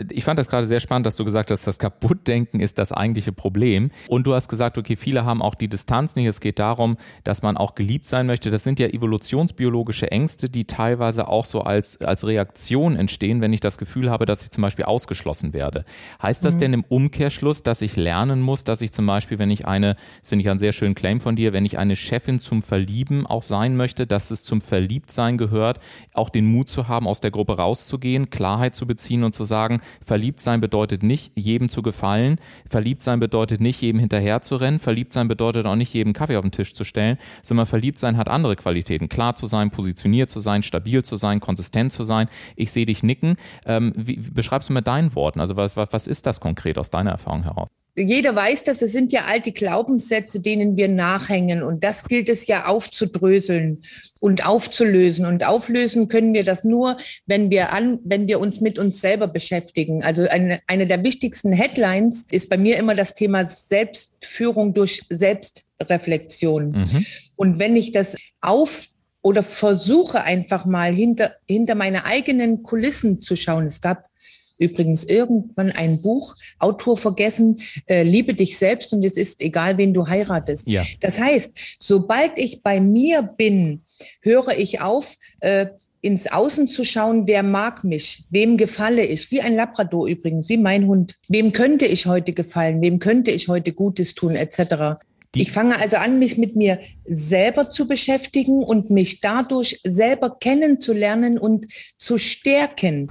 ich 0.10 0.24
fand 0.24 0.40
das 0.40 0.50
gerade 0.50 0.66
sehr 0.66 0.80
spannend, 0.80 1.06
dass 1.06 1.16
du 1.16 1.24
gesagt 1.24 1.52
hast, 1.52 1.68
das 1.68 1.78
Kaputtdenken 1.78 2.60
ist 2.60 2.80
das 2.80 2.92
eigentliche 2.92 3.32
Problem. 3.32 3.92
Und 4.08 4.26
du 4.26 4.34
hast 4.34 4.48
gesagt, 4.48 4.80
okay, 4.80 4.96
viele 4.96 5.24
haben 5.24 5.44
auch 5.44 5.54
die 5.54 5.68
Distanz 5.68 6.16
nicht. 6.16 6.26
Es 6.26 6.40
geht 6.40 6.58
darum, 6.58 6.98
dass 7.24 7.44
man 7.44 7.58
auch 7.58 7.76
geliebt 7.76 8.08
sein 8.08 8.26
möchte. 8.26 8.50
Das 8.50 8.64
sind 8.64 8.80
ja 8.80 8.88
evolutionsbiologische 8.88 10.10
Ängste, 10.10 10.50
die 10.50 10.66
teilweise 10.66 11.28
auch 11.28 11.46
so 11.46 11.62
als, 11.62 12.02
als 12.02 12.26
Reaktion 12.26 12.96
entstehen, 12.96 13.42
wenn 13.42 13.54
ich 13.54 13.60
das 13.60 13.78
Gefühl 13.78 14.10
habe, 14.10 14.26
dass 14.26 14.44
ich 14.44 14.50
zum 14.50 14.64
Beispiel 14.64 14.86
ausgeschlossen 14.86 15.54
werde. 15.54 15.86
Heißt 16.22 16.44
das 16.44 16.56
mhm. 16.56 16.60
denn 16.60 16.74
im 16.74 16.84
Umkehrschluss, 16.86 17.62
dass 17.62 17.84
ich 17.84 17.96
lernen 17.96 18.42
muss, 18.42 18.64
dass 18.64 18.82
ich 18.82 18.94
zum 18.94 19.06
Beispiel, 19.06 19.38
wenn 19.38 19.52
ich 19.52 19.68
eine, 19.68 19.96
finde 20.24 20.42
ich 20.42 20.50
einen 20.50 20.60
sehr 20.60 20.74
schönen 20.74 20.96
Claim 20.96 21.22
von 21.22 21.36
dir, 21.36 21.54
wenn 21.54 21.66
ich 21.66 21.78
eine 21.78 21.96
Chefin 21.96 22.40
zum 22.40 22.64
Verlieben 22.64 23.28
auch 23.28 23.44
sein 23.44 23.78
möchte, 23.78 24.08
dass 24.08 24.32
es 24.32 24.44
zum 24.44 24.62
Verliebtsein 24.62 25.38
gehört, 25.38 25.80
auch 26.16 26.30
den 26.30 26.46
Mut 26.46 26.72
zu 26.72 26.88
haben, 26.88 27.08
aus 27.08 27.22
der 27.22 27.30
Gruppe 27.30 27.58
rauszugehen, 27.58 28.32
Klarheit 28.32 28.74
zu 28.74 28.88
beziehen 28.88 29.24
und 29.24 29.36
zu 29.36 29.44
sagen, 29.44 29.82
verliebt 30.02 30.40
sein 30.40 30.62
bedeutet 30.62 31.04
nicht, 31.04 31.32
jedem 31.36 31.70
zu 31.70 31.82
gefallen. 31.82 32.38
Verliebt 32.68 33.02
sein 33.02 33.20
bedeutet 33.20 33.62
nicht, 33.62 33.82
jedem 33.82 34.00
hinterher 34.00 34.42
zu 34.42 34.56
rennen. 34.56 34.80
Verliebt 34.80 35.14
sein 35.14 35.28
bedeutet 35.28 35.66
auch 35.66 35.76
nicht, 35.76 35.94
jedem 35.94 36.14
Kaffee 36.14 36.38
auf 36.38 36.44
den 36.44 36.52
Tisch 36.52 36.74
zu 36.74 36.84
stellen, 36.84 37.18
sondern 37.42 37.66
verliebt 37.66 37.98
sein 37.98 38.18
hat 38.18 38.30
andere 38.30 38.56
Qualitäten. 38.56 39.10
Klar 39.10 39.36
zu 39.36 39.46
sein, 39.46 39.72
positioniert 39.72 40.30
zu 40.30 40.40
sein, 40.40 40.64
stabil 40.64 41.04
zu 41.04 41.16
sein, 41.16 41.40
konsistent 41.40 41.92
zu 41.92 42.04
sein. 42.04 42.28
Ich 42.56 42.72
sehe 42.72 42.86
dich 42.86 43.04
nicken. 43.04 43.36
Ähm, 43.66 43.94
wie, 43.96 44.18
beschreibst 44.18 44.70
du 44.70 44.74
mit 44.74 44.88
deinen 44.88 45.16
Worten? 45.16 45.40
Also 45.40 45.56
was, 45.56 45.76
was 45.76 46.08
ist 46.08 46.26
das 46.26 46.40
konkret 46.40 46.78
aus 46.78 46.90
deiner 46.90 47.12
Erfahrung 47.12 47.44
heraus? 47.44 47.73
Jeder 47.96 48.36
weiß 48.36 48.64
das, 48.64 48.82
es 48.82 48.92
sind 48.92 49.12
ja 49.12 49.26
alte 49.26 49.52
Glaubenssätze, 49.52 50.42
denen 50.42 50.78
wir 50.78 50.88
nachhängen. 50.88 51.62
Und 51.62 51.84
das 51.84 52.06
gilt 52.06 52.28
es 52.28 52.48
ja 52.48 52.66
aufzudröseln 52.66 53.84
und 54.20 54.46
aufzulösen. 54.46 55.26
Und 55.26 55.46
auflösen 55.46 56.08
können 56.08 56.34
wir 56.34 56.44
das 56.44 56.64
nur, 56.64 56.98
wenn 57.28 57.52
wir 57.52 57.72
an, 57.72 58.00
wenn 58.04 58.28
wir 58.28 58.40
uns 58.40 58.62
mit 58.62 58.80
uns 58.80 59.00
selber 59.00 59.28
beschäftigen. 59.28 60.04
Also 60.04 60.28
eine, 60.28 60.60
eine 60.66 60.88
der 60.88 61.04
wichtigsten 61.04 61.52
Headlines 61.52 62.26
ist 62.32 62.50
bei 62.50 62.58
mir 62.58 62.78
immer 62.78 62.96
das 62.96 63.14
Thema 63.14 63.46
Selbstführung 63.46 64.74
durch 64.74 65.04
Selbstreflexion. 65.10 66.72
Mhm. 66.72 67.06
Und 67.36 67.60
wenn 67.60 67.76
ich 67.76 67.92
das 67.92 68.16
auf 68.42 68.88
oder 69.22 69.42
versuche 69.42 70.24
einfach 70.24 70.66
mal 70.66 70.94
hinter, 70.94 71.36
hinter 71.48 71.76
meine 71.76 72.06
eigenen 72.06 72.62
Kulissen 72.62 73.22
zu 73.22 73.36
schauen. 73.36 73.68
Es 73.68 73.80
gab 73.80 74.10
übrigens 74.58 75.04
irgendwann 75.04 75.72
ein 75.72 76.02
Buch, 76.02 76.36
Autor 76.60 76.98
vergessen, 76.98 77.62
äh, 77.88 78.04
liebe 78.04 78.34
dich 78.34 78.58
selbst 78.58 78.94
und 78.94 79.04
es 79.04 79.18
ist 79.18 79.42
egal, 79.42 79.78
wen 79.78 79.94
du 79.94 80.08
heiratest. 80.08 80.68
Ja. 80.68 80.84
Das 81.00 81.20
heißt, 81.20 81.58
sobald 81.80 82.38
ich 82.38 82.62
bei 82.62 82.80
mir 82.80 83.22
bin, 83.22 83.82
höre 84.22 84.58
ich 84.58 84.82
auf, 84.82 85.16
äh, 85.40 85.68
ins 86.04 86.28
Außen 86.28 86.68
zu 86.68 86.84
schauen, 86.84 87.28
wer 87.28 87.44
mag 87.44 87.86
mich, 87.86 88.26
wem 88.30 88.58
gefalle 88.58 89.06
ich, 89.06 89.32
wie 89.32 89.42
ein 89.42 89.56
Labrador 89.56 90.08
übrigens, 90.08 90.50
wie 90.50 90.58
mein 90.58 90.86
Hund, 90.86 91.18
wem 91.30 91.54
könnte 91.54 91.86
ich 91.86 92.06
heute 92.06 92.34
gefallen, 92.34 92.82
wem 92.82 93.00
könnte 93.00 93.32
ich 93.32 93.48
heute 93.48 93.72
Gutes 93.72 94.14
tun, 94.14 94.36
etc. 94.36 95.02
ich 95.34 95.54
fange 95.54 95.80
also 95.80 95.96
an, 95.96 96.20
mich 96.20 96.38
mit 96.38 96.58
mir 96.58 96.80
selber 97.06 97.70
zu 97.70 97.88
beschäftigen 97.88 98.64
und 98.64 98.90
mich 98.90 99.22
dadurch 99.22 99.80
selber 99.86 100.38
kennenzulernen 100.38 101.40
und 101.40 101.68
zu 101.98 102.18
stärken. 102.18 103.10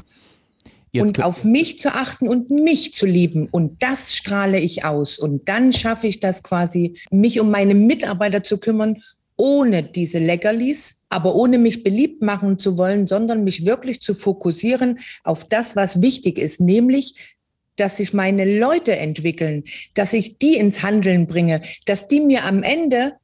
Jetzt 0.93 1.19
und 1.19 1.25
auf 1.25 1.43
mich 1.43 1.79
zu 1.79 1.95
achten 1.95 2.29
und 2.29 2.51
mich 2.51 2.93
zu 2.93 3.07
lieben. 3.07 3.49
Und 3.51 3.83
das 3.83 4.15
strahle 4.15 4.61
ich 4.61 4.85
aus. 4.85 5.19
Und 5.19 5.49
dann 5.49 5.73
schaffe 5.73 6.07
ich 6.07 6.21
das 6.21 6.43
quasi, 6.43 6.99
mich 7.11 7.41
um 7.41 7.51
meine 7.51 7.75
Mitarbeiter 7.75 8.45
zu 8.45 8.59
kümmern, 8.59 9.03
ohne 9.37 9.83
diese 9.83 10.19
Leckerlis, 10.19 11.03
aber 11.09 11.35
ohne 11.35 11.57
mich 11.57 11.83
beliebt 11.83 12.21
machen 12.21 12.59
zu 12.59 12.77
wollen, 12.77 13.07
sondern 13.07 13.43
mich 13.43 13.65
wirklich 13.65 14.03
zu 14.03 14.15
fokussieren 14.15 15.01
auf 15.25 15.49
das, 15.49 15.75
was 15.77 16.03
wichtig 16.03 16.39
ist, 16.39 16.61
nämlich 16.61 17.37
dass 17.77 17.97
sich 17.97 18.13
meine 18.13 18.59
Leute 18.59 18.97
entwickeln, 18.97 19.65
dass 19.95 20.13
ich 20.13 20.39
die 20.39 20.57
ins 20.57 20.83
Handeln 20.83 21.27
bringe, 21.27 21.63
dass 21.87 22.07
die 22.07 22.21
mir 22.21 22.45
am 22.45 22.63
Ende 22.63 23.15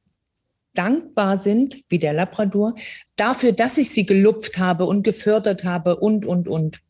dankbar 0.75 1.37
sind, 1.37 1.83
wie 1.89 1.99
der 1.99 2.15
Labrador, 2.15 2.75
dafür, 3.17 3.53
dass 3.53 3.79
ich 3.79 3.91
sie 3.91 4.07
gelupft 4.07 4.59
habe 4.59 4.87
und 4.87 5.03
gefördert 5.03 5.65
habe 5.65 5.97
und, 5.97 6.25
und, 6.25 6.49
und. 6.49 6.81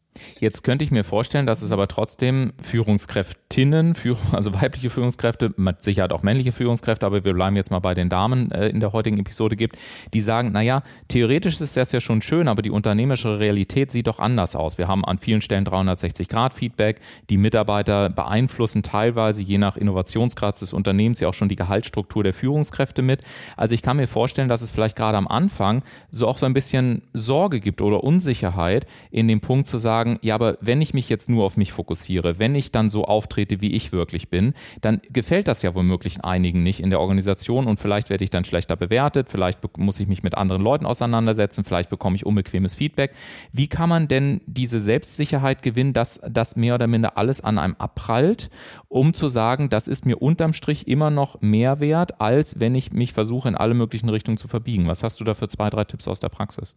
Jetzt 0.41 0.63
könnte 0.65 0.85
ich 0.85 0.91
mir 0.91 1.05
vorstellen, 1.05 1.47
dass 1.47 1.63
es 1.63 1.73
aber 1.73 1.89
trotzdem 1.89 2.53
Führungskräftinnen, 2.61 3.95
also 4.33 4.55
weibliche 4.55 4.91
Führungskräfte, 4.91 5.53
mit 5.57 5.83
Sicherheit 5.83 6.13
auch 6.13 6.23
männliche 6.23 6.53
Führungskräfte, 6.53 7.07
aber 7.07 7.25
wir 7.25 7.35
bleiben 7.35 7.57
jetzt 7.57 7.71
mal 7.71 7.79
bei 7.79 7.95
den 7.95 8.09
Damen 8.09 8.51
äh, 8.51 8.69
in 8.69 8.81
der 8.81 8.93
heutigen 8.93 9.19
Episode 9.19 9.57
gibt, 9.57 9.77
die 10.15 10.21
sagen, 10.21 10.53
naja, 10.53 10.83
theoretisch 11.09 11.61
ist 11.61 11.77
das 11.77 11.93
ja 11.93 12.01
schon 12.01 12.23
schön, 12.23 12.49
aber 12.49 12.63
die 12.63 12.71
unternehmerische 12.71 13.39
Realität 13.39 13.91
sieht 13.91 14.07
doch 14.07 14.19
anders 14.19 14.57
aus. 14.57 14.79
Wir 14.79 14.89
haben 14.89 15.05
an 15.05 15.19
vielen 15.19 15.41
Stellen 15.41 15.65
360-Grad-Feedback, 15.65 17.01
die 17.31 17.37
Mitarbeiter 17.37 18.11
beeinflussen 18.11 18.83
teilweise 18.83 19.43
je 19.43 19.59
nach 19.59 19.77
Innovationsgrad 19.77 20.61
des 20.61 20.73
Unternehmens 20.73 21.21
ja 21.21 21.29
auch 21.29 21.35
schon 21.35 21.49
die 21.49 21.57
Gehaltsstruktur 21.57 22.23
der 22.23 22.33
Führungskräfte 22.33 23.03
mit. 23.03 23.23
Also 23.57 23.75
ich 23.75 23.83
kann 23.83 23.97
mir 23.97 24.09
vorstellen, 24.09 24.49
dass 24.49 24.63
es 24.63 24.71
vielleicht 24.71 24.97
gerade 24.97 25.19
am 25.19 25.29
Anfang 25.29 25.83
so 26.11 26.27
auch 26.27 26.39
so 26.39 26.47
ein 26.47 26.55
bisschen 26.55 27.03
Sorge 27.13 27.61
gibt 27.61 27.83
oder 27.83 28.03
Unsicherheit 28.03 28.87
in 29.11 29.29
dem 29.29 29.41
Punkt 29.41 29.67
zu 29.67 29.79
sagen, 29.79 30.08
sagen, 30.09 30.19
ja, 30.23 30.35
aber 30.35 30.57
wenn 30.61 30.81
ich 30.81 30.95
mich 30.95 31.09
jetzt 31.09 31.29
nur 31.29 31.45
auf 31.45 31.57
mich 31.57 31.73
fokussiere, 31.73 32.39
wenn 32.39 32.55
ich 32.55 32.73
dann 32.73 32.89
so 32.89 33.05
auftrete, 33.05 33.61
wie 33.61 33.73
ich 33.73 33.93
wirklich 33.93 34.29
bin, 34.29 34.55
dann 34.81 35.01
gefällt 35.11 35.49
das 35.49 35.63
ja 35.63 35.75
womöglich 35.75 36.25
einigen 36.25 36.63
nicht 36.63 36.81
in 36.81 36.91
der 36.91 37.01
Organisation 37.01 37.67
und 37.67 37.79
vielleicht 37.79 38.11
werde 38.11 38.25
ich 38.25 38.31
dann 38.31 38.45
schlechter 38.45 38.77
bewertet, 38.77 39.29
vielleicht 39.29 39.61
muss 39.77 40.01
ich 40.01 40.09
mich 40.09 40.23
mit 40.23 40.37
anderen 40.37 40.63
Leuten 40.63 40.87
auseinandersetzen, 40.87 41.65
vielleicht 41.65 41.91
bekomme 41.91 42.17
ich 42.17 42.27
unbequemes 42.27 42.75
Feedback. 42.75 43.13
Wie 43.53 43.69
kann 43.69 43.89
man 43.89 44.09
denn 44.09 44.41
diese 44.47 44.81
Selbstsicherheit 44.81 45.63
gewinnen, 45.63 45.93
dass 45.93 46.21
das 46.29 46.57
mehr 46.57 46.75
oder 46.75 46.87
minder 46.87 47.17
alles 47.19 47.41
an 47.41 47.59
einem 47.59 47.77
abprallt, 47.79 48.51
um 48.89 49.15
zu 49.15 49.29
sagen, 49.29 49.69
das 49.69 49.89
ist 49.89 50.07
mir 50.07 50.21
unterm 50.23 50.53
Strich 50.53 50.89
immer 50.89 51.11
noch 51.11 51.41
mehr 51.41 51.81
wert, 51.81 52.21
als 52.21 52.61
wenn 52.61 52.75
ich 52.75 52.93
mich 52.93 53.13
versuche, 53.13 53.49
in 53.49 53.55
alle 53.55 53.75
möglichen 53.75 54.09
Richtungen 54.09 54.39
zu 54.39 54.49
verbiegen? 54.49 54.87
Was 54.87 55.03
hast 55.03 55.21
du 55.21 55.25
da 55.25 55.35
für 55.35 55.49
zwei, 55.49 55.71
drei 55.71 55.85
Tipps 55.85 56.09
aus 56.09 56.21
der 56.21 56.29
Praxis? 56.29 56.77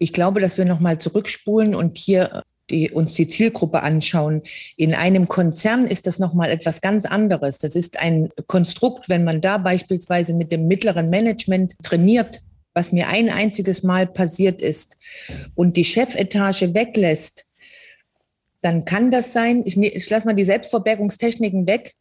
Ich 0.00 0.14
glaube, 0.14 0.40
dass 0.40 0.56
wir 0.56 0.64
nochmal 0.64 0.98
zurückspulen 0.98 1.74
und 1.74 1.98
hier 1.98 2.42
die, 2.70 2.90
uns 2.90 3.14
die 3.14 3.28
Zielgruppe 3.28 3.82
anschauen. 3.82 4.42
In 4.76 4.94
einem 4.94 5.28
Konzern 5.28 5.86
ist 5.86 6.06
das 6.06 6.18
nochmal 6.18 6.50
etwas 6.50 6.80
ganz 6.80 7.04
anderes. 7.04 7.58
Das 7.58 7.76
ist 7.76 8.00
ein 8.00 8.30
Konstrukt, 8.46 9.08
wenn 9.08 9.24
man 9.24 9.40
da 9.40 9.58
beispielsweise 9.58 10.32
mit 10.32 10.52
dem 10.52 10.66
mittleren 10.66 11.10
Management 11.10 11.74
trainiert, 11.82 12.40
was 12.72 12.92
mir 12.92 13.08
ein 13.08 13.28
einziges 13.28 13.82
Mal 13.82 14.06
passiert 14.06 14.62
ist 14.62 14.96
und 15.54 15.76
die 15.76 15.84
Chefetage 15.84 16.74
weglässt, 16.74 17.46
dann 18.62 18.84
kann 18.84 19.10
das 19.10 19.32
sein, 19.32 19.62
ich, 19.66 19.76
ich 19.76 20.08
lasse 20.08 20.26
mal 20.26 20.34
die 20.34 20.44
Selbstverbergungstechniken 20.44 21.66
weg, 21.66 21.94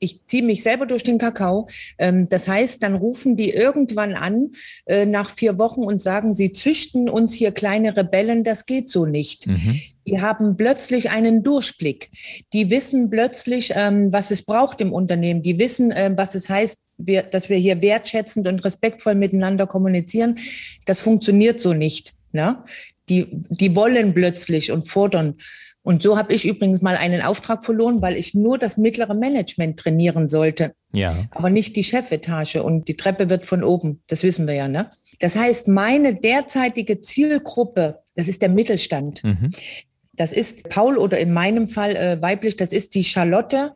ich 0.00 0.26
ziehe 0.26 0.42
mich 0.42 0.62
selber 0.62 0.86
durch 0.86 1.02
den 1.02 1.18
Kakao. 1.18 1.68
Ähm, 1.98 2.28
das 2.28 2.48
heißt, 2.48 2.82
dann 2.82 2.94
rufen 2.96 3.36
die 3.36 3.50
irgendwann 3.50 4.14
an 4.14 4.52
äh, 4.86 5.06
nach 5.06 5.30
vier 5.30 5.58
Wochen 5.58 5.82
und 5.82 6.00
sagen, 6.02 6.32
sie 6.32 6.52
züchten 6.52 7.08
uns 7.08 7.34
hier 7.34 7.52
kleine 7.52 7.96
Rebellen, 7.96 8.42
das 8.42 8.66
geht 8.66 8.88
so 8.90 9.06
nicht. 9.06 9.46
Mhm. 9.46 9.80
Die 10.06 10.20
haben 10.20 10.56
plötzlich 10.56 11.10
einen 11.10 11.42
Durchblick. 11.42 12.10
Die 12.52 12.70
wissen 12.70 13.10
plötzlich, 13.10 13.72
ähm, 13.76 14.10
was 14.12 14.30
es 14.30 14.42
braucht 14.42 14.80
im 14.80 14.92
Unternehmen. 14.92 15.42
Die 15.42 15.58
wissen, 15.58 15.92
äh, 15.92 16.10
was 16.16 16.34
es 16.34 16.48
heißt, 16.48 16.78
dass 17.30 17.48
wir 17.48 17.56
hier 17.56 17.80
wertschätzend 17.80 18.46
und 18.46 18.64
respektvoll 18.64 19.14
miteinander 19.14 19.66
kommunizieren. 19.66 20.38
Das 20.84 21.00
funktioniert 21.00 21.60
so 21.60 21.72
nicht. 21.72 22.14
Ne? 22.32 22.62
Die, 23.08 23.26
die 23.30 23.74
wollen 23.74 24.14
plötzlich 24.14 24.70
und 24.70 24.88
fordern. 24.88 25.36
Und 25.90 26.04
so 26.04 26.16
habe 26.16 26.32
ich 26.32 26.46
übrigens 26.46 26.82
mal 26.82 26.96
einen 26.96 27.20
Auftrag 27.20 27.64
verloren, 27.64 28.00
weil 28.00 28.14
ich 28.14 28.32
nur 28.32 28.58
das 28.58 28.76
mittlere 28.76 29.12
Management 29.12 29.76
trainieren 29.76 30.28
sollte. 30.28 30.72
Ja. 30.92 31.24
Aber 31.32 31.50
nicht 31.50 31.74
die 31.74 31.82
Chefetage. 31.82 32.62
Und 32.62 32.86
die 32.86 32.96
Treppe 32.96 33.28
wird 33.28 33.44
von 33.44 33.64
oben. 33.64 34.00
Das 34.06 34.22
wissen 34.22 34.46
wir 34.46 34.54
ja, 34.54 34.68
ne? 34.68 34.88
Das 35.18 35.34
heißt, 35.34 35.66
meine 35.66 36.14
derzeitige 36.14 37.00
Zielgruppe, 37.00 37.98
das 38.14 38.28
ist 38.28 38.40
der 38.40 38.50
Mittelstand. 38.50 39.24
Mhm. 39.24 39.50
Das 40.12 40.32
ist 40.32 40.68
Paul 40.68 40.96
oder 40.96 41.18
in 41.18 41.32
meinem 41.32 41.66
Fall 41.66 41.96
äh, 41.96 42.22
weiblich, 42.22 42.54
das 42.54 42.72
ist 42.72 42.94
die 42.94 43.02
Charlotte, 43.02 43.72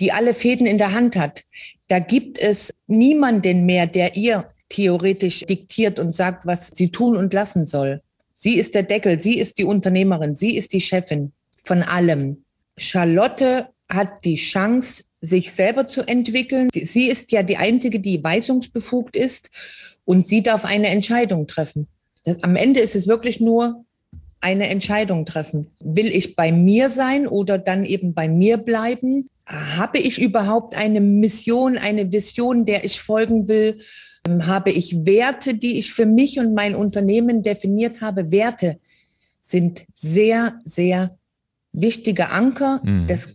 die 0.00 0.10
alle 0.10 0.32
Fäden 0.32 0.66
in 0.66 0.78
der 0.78 0.94
Hand 0.94 1.16
hat. 1.16 1.42
Da 1.88 1.98
gibt 1.98 2.38
es 2.38 2.72
niemanden 2.86 3.66
mehr, 3.66 3.86
der 3.86 4.16
ihr 4.16 4.46
theoretisch 4.70 5.40
diktiert 5.40 5.98
und 5.98 6.16
sagt, 6.16 6.46
was 6.46 6.68
sie 6.68 6.90
tun 6.90 7.14
und 7.14 7.34
lassen 7.34 7.66
soll. 7.66 8.00
Sie 8.32 8.56
ist 8.56 8.74
der 8.74 8.84
Deckel, 8.84 9.20
sie 9.20 9.38
ist 9.38 9.58
die 9.58 9.64
Unternehmerin, 9.64 10.32
sie 10.32 10.56
ist 10.56 10.72
die 10.72 10.80
Chefin 10.80 11.32
von 11.68 11.82
allem. 11.82 12.44
Charlotte 12.78 13.68
hat 13.88 14.24
die 14.24 14.36
Chance, 14.36 15.04
sich 15.20 15.52
selber 15.52 15.86
zu 15.88 16.02
entwickeln. 16.02 16.68
Sie 16.72 17.08
ist 17.08 17.32
ja 17.32 17.42
die 17.42 17.56
Einzige, 17.56 18.00
die 18.00 18.22
weisungsbefugt 18.22 19.16
ist 19.16 19.50
und 20.04 20.26
sie 20.26 20.42
darf 20.42 20.64
eine 20.64 20.88
Entscheidung 20.88 21.46
treffen. 21.46 21.88
Am 22.42 22.56
Ende 22.56 22.80
ist 22.80 22.96
es 22.96 23.06
wirklich 23.06 23.40
nur 23.40 23.84
eine 24.40 24.68
Entscheidung 24.68 25.26
treffen. 25.26 25.72
Will 25.82 26.06
ich 26.06 26.36
bei 26.36 26.52
mir 26.52 26.90
sein 26.90 27.26
oder 27.26 27.58
dann 27.58 27.84
eben 27.84 28.14
bei 28.14 28.28
mir 28.28 28.56
bleiben? 28.56 29.28
Habe 29.46 29.98
ich 29.98 30.20
überhaupt 30.20 30.76
eine 30.76 31.00
Mission, 31.00 31.76
eine 31.76 32.12
Vision, 32.12 32.64
der 32.64 32.84
ich 32.84 33.00
folgen 33.00 33.48
will? 33.48 33.80
Habe 34.26 34.70
ich 34.70 35.04
Werte, 35.04 35.54
die 35.54 35.78
ich 35.78 35.92
für 35.92 36.06
mich 36.06 36.38
und 36.38 36.54
mein 36.54 36.76
Unternehmen 36.76 37.42
definiert 37.42 38.00
habe? 38.00 38.30
Werte 38.30 38.78
sind 39.40 39.84
sehr, 39.94 40.60
sehr 40.64 41.17
wichtige 41.72 42.30
Anker. 42.30 42.80
Mhm. 42.84 43.06
Das, 43.06 43.28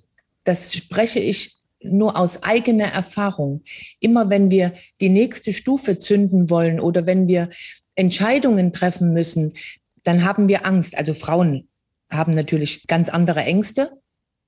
das 0.44 0.74
spreche 0.74 1.20
ich 1.20 1.58
nur 1.82 2.18
aus 2.18 2.44
eigener 2.44 2.86
Erfahrung. 2.86 3.62
Immer 4.00 4.30
wenn 4.30 4.50
wir 4.50 4.74
die 5.02 5.10
nächste 5.10 5.54
Stufe 5.54 6.00
zünden 6.00 6.50
wollen 6.50 6.80
oder 6.80 7.06
wenn 7.06 7.28
wir 7.28 7.50
Entscheidungen 7.96 8.74
treffen 8.74 9.13
müssen, 9.13 9.54
dann 10.04 10.24
haben 10.24 10.48
wir 10.48 10.66
Angst. 10.66 10.98
Also 10.98 11.13
Frauen 11.13 11.68
haben 12.10 12.34
natürlich 12.34 12.88
ganz 12.88 13.10
andere 13.10 13.42
Ängste. 13.42 13.92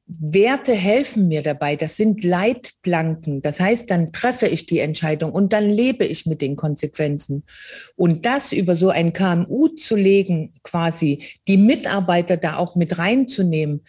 Werte 0.08 0.74
helfen 0.74 1.28
mir 1.28 1.42
dabei. 1.42 1.76
Das 1.76 1.98
sind 1.98 2.24
Leitplanken. 2.24 3.42
Das 3.42 3.60
heißt, 3.60 3.90
dann 3.90 4.12
treffe 4.12 4.48
ich 4.48 4.68
die 4.68 4.80
Entscheidung 4.80 5.32
und 5.32 5.52
dann 5.52 5.68
lebe 5.70 6.06
ich 6.06 6.28
mit 6.28 6.42
den 6.42 6.56
Konsequenzen. 6.56 7.44
Und 7.96 8.26
das 8.26 8.52
über 8.52 8.76
so 8.76 8.90
ein 8.90 9.14
KMU 9.14 9.70
zu 9.70 9.96
legen, 9.96 10.54
quasi 10.62 11.24
die 11.48 11.58
Mitarbeiter 11.58 12.38
da 12.38 12.58
auch 12.58 12.76
mit 12.76 13.00
reinzunehmen, 13.00 13.82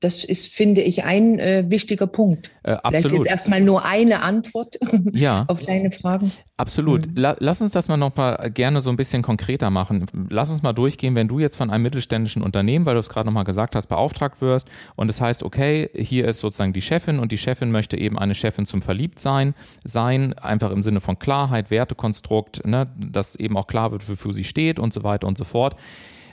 das 0.00 0.22
ist, 0.24 0.52
finde 0.54 0.80
ich, 0.82 1.04
ein 1.04 1.40
äh, 1.40 1.64
wichtiger 1.68 2.06
Punkt. 2.06 2.50
Äh, 2.62 2.72
absolut. 2.72 2.94
Vielleicht 2.94 3.14
jetzt 3.16 3.30
erstmal 3.30 3.60
nur 3.60 3.84
eine 3.84 4.22
Antwort 4.22 4.78
ja. 5.12 5.44
auf 5.48 5.60
deine 5.62 5.90
Fragen. 5.90 6.30
Absolut. 6.56 7.08
Mhm. 7.08 7.16
La 7.16 7.36
lass 7.40 7.60
uns 7.60 7.72
das 7.72 7.88
mal 7.88 7.96
noch 7.96 8.14
mal 8.14 8.50
gerne 8.50 8.80
so 8.80 8.90
ein 8.90 8.96
bisschen 8.96 9.22
konkreter 9.22 9.70
machen. 9.70 10.06
Lass 10.30 10.52
uns 10.52 10.62
mal 10.62 10.72
durchgehen, 10.72 11.16
wenn 11.16 11.26
du 11.26 11.40
jetzt 11.40 11.56
von 11.56 11.70
einem 11.70 11.82
mittelständischen 11.82 12.42
Unternehmen, 12.42 12.86
weil 12.86 12.94
du 12.94 13.00
es 13.00 13.08
gerade 13.08 13.26
noch 13.26 13.32
mal 13.32 13.42
gesagt 13.42 13.74
hast, 13.74 13.88
beauftragt 13.88 14.40
wirst 14.40 14.68
und 14.94 15.10
es 15.10 15.16
das 15.16 15.26
heißt, 15.26 15.42
okay, 15.42 15.90
hier 15.96 16.26
ist 16.28 16.40
sozusagen 16.40 16.72
die 16.72 16.82
Chefin 16.82 17.18
und 17.18 17.32
die 17.32 17.38
Chefin 17.38 17.72
möchte 17.72 17.98
eben 17.98 18.18
eine 18.18 18.36
Chefin 18.36 18.66
zum 18.66 18.82
Verliebtsein 18.82 19.54
sein, 19.84 20.34
einfach 20.34 20.70
im 20.70 20.82
Sinne 20.82 21.00
von 21.00 21.18
Klarheit, 21.18 21.70
Wertekonstrukt, 21.70 22.64
ne, 22.64 22.86
dass 22.96 23.34
eben 23.34 23.56
auch 23.56 23.66
klar 23.66 23.90
wird, 23.90 24.08
wofür 24.08 24.32
sie 24.32 24.44
steht 24.44 24.78
und 24.78 24.92
so 24.92 25.02
weiter 25.02 25.26
und 25.26 25.36
so 25.36 25.44
fort. 25.44 25.74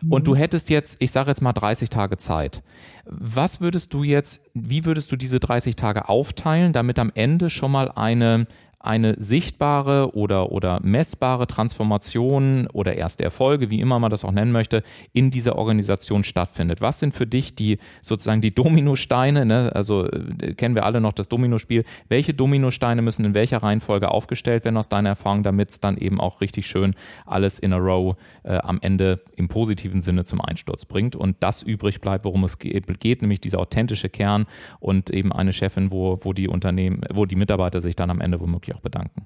Und 0.10 0.28
du 0.28 0.32
mhm. 0.32 0.38
hättest 0.38 0.70
jetzt, 0.70 0.98
ich 1.00 1.12
sage 1.12 1.30
jetzt 1.30 1.42
mal 1.42 1.54
30 1.54 1.90
Tage 1.90 2.18
Zeit. 2.18 2.64
Was 3.06 3.62
würdest 3.62 3.94
du 3.94 4.04
jetzt, 4.04 4.42
wie 4.54 4.86
würdest 4.86 5.12
du 5.12 5.16
diese 5.16 5.40
30 5.40 5.76
Tage 5.76 6.10
aufteilen, 6.10 6.74
damit 6.74 7.00
am 7.00 7.12
Ende 7.14 7.50
schon 7.50 7.72
mal 7.72 7.92
eine 7.92 8.48
eine 8.86 9.16
sichtbare 9.18 10.16
oder, 10.16 10.52
oder 10.52 10.80
messbare 10.84 11.48
Transformation 11.48 12.68
oder 12.72 12.96
erste 12.96 13.24
Erfolge, 13.24 13.70
wie 13.70 13.82
immer 13.82 14.00
man 14.00 14.12
das 14.12 14.24
auch 14.24 14.32
nennen 14.32 14.52
möchte, 14.52 14.84
in 15.12 15.32
dieser 15.32 15.58
Organisation 15.58 16.24
stattfindet. 16.24 16.82
Was 16.82 17.00
sind 17.00 17.14
für 17.14 17.26
dich 17.26 17.56
die 17.56 17.80
sozusagen 18.02 18.42
die 18.42 18.54
Dominosteine? 18.54 19.46
Ne? 19.46 19.72
Also 19.74 20.06
äh, 20.06 20.54
kennen 20.54 20.76
wir 20.76 20.86
alle 20.86 21.02
noch 21.02 21.14
das 21.14 21.28
Dominospiel. 21.28 21.84
Welche 22.10 22.34
Dominosteine 22.34 23.02
müssen 23.02 23.26
in 23.26 23.34
welcher 23.34 23.64
Reihenfolge 23.64 24.12
aufgestellt 24.12 24.66
werden 24.66 24.78
aus 24.78 24.90
deiner 24.90 25.10
Erfahrung, 25.10 25.44
damit 25.44 25.70
es 25.70 25.80
dann 25.80 25.98
eben 25.98 26.22
auch 26.22 26.42
richtig 26.42 26.68
schön 26.68 26.96
alles 27.26 27.60
in 27.60 27.74
a 27.74 27.78
row 27.78 28.16
äh, 28.44 28.58
am 28.58 28.80
Ende 28.82 29.22
im 29.36 29.48
positiven 29.48 30.02
Sinne 30.02 30.26
zum 30.26 30.42
Einsturz 30.42 30.86
bringt 30.86 31.16
und 31.16 31.38
das 31.40 31.64
übrig 31.64 32.02
bleibt, 32.02 32.26
worum 32.26 32.44
es 32.44 32.60
geht, 32.60 33.22
nämlich 33.22 33.42
dieser 33.42 33.60
authentische 33.60 34.10
Kern 34.10 34.46
und 34.80 35.10
eben 35.10 35.34
eine 35.34 35.54
Chefin, 35.54 35.90
wo, 35.92 36.20
wo 36.22 36.34
die 36.34 36.48
Unternehmen, 36.48 37.02
wo 37.12 37.26
die 37.26 37.36
Mitarbeiter 37.36 37.82
sich 37.82 37.96
dann 37.96 38.10
am 38.10 38.22
Ende 38.22 38.40
womöglich 38.40 38.75
auch 38.76 38.82
bedanken? 38.82 39.26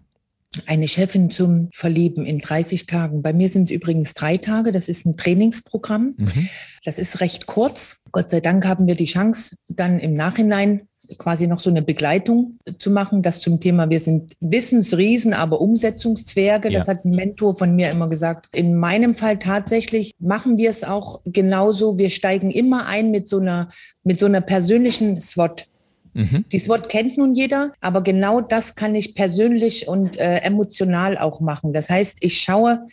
Eine 0.65 0.87
Chefin 0.87 1.29
zum 1.29 1.69
Verlieben 1.73 2.25
in 2.25 2.39
30 2.39 2.87
Tagen. 2.87 3.21
Bei 3.21 3.33
mir 3.33 3.49
sind 3.49 3.63
es 3.65 3.71
übrigens 3.71 4.13
drei 4.15 4.37
Tage. 4.37 4.71
Das 4.71 4.89
ist 4.89 5.05
ein 5.05 5.15
Trainingsprogramm. 5.15 6.15
Mhm. 6.17 6.49
Das 6.83 6.97
ist 6.97 7.21
recht 7.21 7.45
kurz. 7.45 7.97
Gott 8.11 8.29
sei 8.29 8.41
Dank 8.41 8.65
haben 8.65 8.87
wir 8.87 8.95
die 8.95 9.05
Chance, 9.05 9.57
dann 9.67 9.99
im 9.99 10.15
Nachhinein 10.15 10.87
quasi 11.17 11.47
noch 11.47 11.59
so 11.59 11.69
eine 11.69 11.81
Begleitung 11.81 12.59
zu 12.77 12.91
machen. 12.91 13.21
Das 13.23 13.39
zum 13.39 13.59
Thema, 13.59 13.89
wir 13.89 13.99
sind 13.99 14.33
Wissensriesen, 14.39 15.33
aber 15.33 15.61
Umsetzungszwerge. 15.61 16.71
Ja. 16.71 16.79
Das 16.79 16.87
hat 16.87 17.05
ein 17.05 17.11
Mentor 17.11 17.57
von 17.57 17.75
mir 17.75 17.89
immer 17.89 18.09
gesagt. 18.09 18.47
In 18.53 18.75
meinem 18.75 19.13
Fall 19.13 19.39
tatsächlich 19.39 20.11
machen 20.19 20.57
wir 20.57 20.69
es 20.69 20.83
auch 20.83 21.21
genauso. 21.25 21.97
Wir 21.97 22.09
steigen 22.09 22.51
immer 22.51 22.85
ein 22.85 23.11
mit 23.11 23.27
so 23.27 23.39
einer, 23.39 23.69
mit 24.03 24.19
so 24.19 24.25
einer 24.25 24.41
persönlichen 24.41 25.19
SWOT. 25.19 25.68
Mhm. 26.13 26.45
Dieses 26.51 26.69
Wort 26.69 26.89
kennt 26.89 27.17
nun 27.17 27.35
jeder, 27.35 27.73
aber 27.81 28.01
genau 28.01 28.41
das 28.41 28.75
kann 28.75 28.95
ich 28.95 29.15
persönlich 29.15 29.87
und 29.87 30.17
äh, 30.17 30.37
emotional 30.37 31.17
auch 31.17 31.39
machen. 31.39 31.73
Das 31.73 31.89
heißt, 31.89 32.17
ich 32.21 32.39
schaue, 32.39 32.85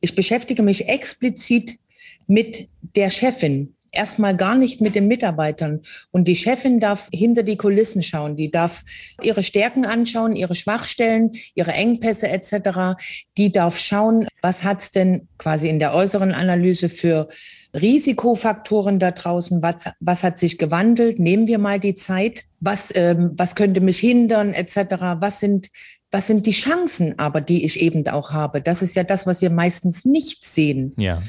ich 0.00 0.14
beschäftige 0.14 0.62
mich 0.62 0.88
explizit 0.88 1.78
mit 2.26 2.68
der 2.96 3.10
Chefin, 3.10 3.73
erstmal 3.94 4.36
gar 4.36 4.54
nicht 4.54 4.80
mit 4.80 4.94
den 4.94 5.08
Mitarbeitern. 5.08 5.82
Und 6.10 6.28
die 6.28 6.36
Chefin 6.36 6.80
darf 6.80 7.08
hinter 7.12 7.42
die 7.42 7.56
Kulissen 7.56 8.02
schauen. 8.02 8.36
Die 8.36 8.50
darf 8.50 8.82
ihre 9.22 9.42
Stärken 9.42 9.84
anschauen, 9.84 10.36
ihre 10.36 10.54
Schwachstellen, 10.54 11.32
ihre 11.54 11.72
Engpässe 11.72 12.28
etc. 12.28 13.00
Die 13.36 13.52
darf 13.52 13.78
schauen, 13.78 14.26
was 14.42 14.64
hat 14.64 14.80
es 14.80 14.90
denn 14.90 15.28
quasi 15.38 15.68
in 15.68 15.78
der 15.78 15.94
äußeren 15.94 16.32
Analyse 16.32 16.88
für 16.88 17.28
Risikofaktoren 17.74 18.98
da 18.98 19.10
draußen, 19.10 19.62
was, 19.62 19.90
was 19.98 20.22
hat 20.22 20.38
sich 20.38 20.58
gewandelt? 20.58 21.18
Nehmen 21.18 21.46
wir 21.46 21.58
mal 21.58 21.80
die 21.80 21.94
Zeit. 21.94 22.44
Was, 22.60 22.92
ähm, 22.94 23.32
was 23.36 23.56
könnte 23.56 23.80
mich 23.80 23.98
hindern, 23.98 24.54
etc. 24.54 24.76
Was 25.18 25.40
sind, 25.40 25.68
was 26.10 26.28
sind 26.28 26.46
die 26.46 26.52
Chancen 26.52 27.18
aber, 27.18 27.40
die 27.40 27.64
ich 27.64 27.80
eben 27.80 28.06
auch 28.08 28.30
habe? 28.30 28.62
Das 28.62 28.80
ist 28.80 28.94
ja 28.94 29.02
das, 29.02 29.26
was 29.26 29.42
wir 29.42 29.50
meistens 29.50 30.04
nicht 30.04 30.46
sehen. 30.46 30.94
Ja. 30.96 31.20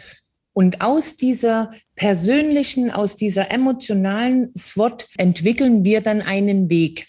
Und 0.56 0.80
aus 0.80 1.18
dieser 1.18 1.72
persönlichen, 1.96 2.90
aus 2.90 3.18
dieser 3.18 3.52
emotionalen 3.52 4.54
SWOT 4.58 5.06
entwickeln 5.18 5.84
wir 5.84 6.00
dann 6.00 6.22
einen 6.22 6.70
Weg. 6.70 7.08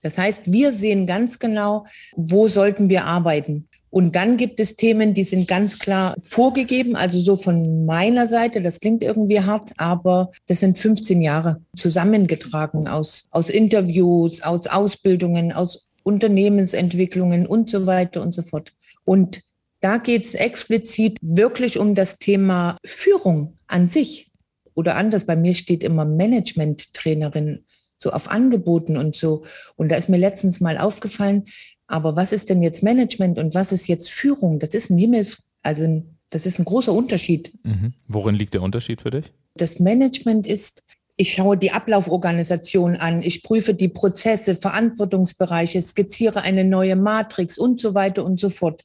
Das 0.00 0.16
heißt, 0.16 0.50
wir 0.50 0.72
sehen 0.72 1.06
ganz 1.06 1.38
genau, 1.38 1.84
wo 2.16 2.48
sollten 2.48 2.88
wir 2.88 3.04
arbeiten. 3.04 3.68
Und 3.90 4.16
dann 4.16 4.38
gibt 4.38 4.60
es 4.60 4.76
Themen, 4.76 5.12
die 5.12 5.24
sind 5.24 5.46
ganz 5.46 5.78
klar 5.78 6.14
vorgegeben, 6.22 6.96
also 6.96 7.18
so 7.18 7.36
von 7.36 7.84
meiner 7.84 8.26
Seite, 8.26 8.62
das 8.62 8.80
klingt 8.80 9.04
irgendwie 9.04 9.40
hart, 9.40 9.72
aber 9.76 10.30
das 10.46 10.60
sind 10.60 10.78
15 10.78 11.20
Jahre 11.20 11.60
zusammengetragen 11.76 12.88
aus, 12.88 13.28
aus 13.30 13.50
Interviews, 13.50 14.40
aus 14.40 14.68
Ausbildungen, 14.68 15.52
aus 15.52 15.86
Unternehmensentwicklungen 16.02 17.46
und 17.46 17.68
so 17.68 17.84
weiter 17.84 18.22
und 18.22 18.34
so 18.34 18.40
fort. 18.40 18.72
Und 19.04 19.42
da 19.86 19.98
geht 19.98 20.24
es 20.24 20.34
explizit 20.34 21.16
wirklich 21.22 21.78
um 21.78 21.94
das 21.94 22.18
Thema 22.18 22.76
Führung 22.84 23.56
an 23.68 23.86
sich. 23.86 24.32
Oder 24.74 24.96
anders, 24.96 25.26
bei 25.26 25.36
mir 25.36 25.54
steht 25.54 25.84
immer 25.84 26.04
Management-Trainerin 26.04 27.64
so 27.96 28.10
auf 28.10 28.28
Angeboten 28.28 28.96
und 28.96 29.14
so. 29.14 29.44
Und 29.76 29.92
da 29.92 29.96
ist 29.96 30.08
mir 30.08 30.16
letztens 30.16 30.60
mal 30.60 30.76
aufgefallen, 30.76 31.44
aber 31.86 32.16
was 32.16 32.32
ist 32.32 32.50
denn 32.50 32.62
jetzt 32.62 32.82
Management 32.82 33.38
und 33.38 33.54
was 33.54 33.70
ist 33.70 33.86
jetzt 33.86 34.10
Führung? 34.10 34.58
Das 34.58 34.74
ist 34.74 34.90
ein 34.90 34.98
Himmel, 34.98 35.24
also 35.62 35.84
ein, 35.84 36.18
das 36.30 36.46
ist 36.46 36.58
ein 36.58 36.64
großer 36.64 36.92
Unterschied. 36.92 37.52
Mhm. 37.62 37.94
Worin 38.08 38.34
liegt 38.34 38.54
der 38.54 38.62
Unterschied 38.62 39.02
für 39.02 39.12
dich? 39.12 39.26
Das 39.54 39.78
Management 39.78 40.48
ist, 40.48 40.82
ich 41.16 41.32
schaue 41.32 41.56
die 41.56 41.70
Ablauforganisation 41.70 42.96
an, 42.96 43.22
ich 43.22 43.44
prüfe 43.44 43.72
die 43.72 43.88
Prozesse, 43.88 44.56
Verantwortungsbereiche, 44.56 45.80
skizziere 45.80 46.42
eine 46.42 46.64
neue 46.64 46.96
Matrix 46.96 47.56
und 47.56 47.80
so 47.80 47.94
weiter 47.94 48.24
und 48.24 48.38
so 48.38 48.50
fort. 48.50 48.82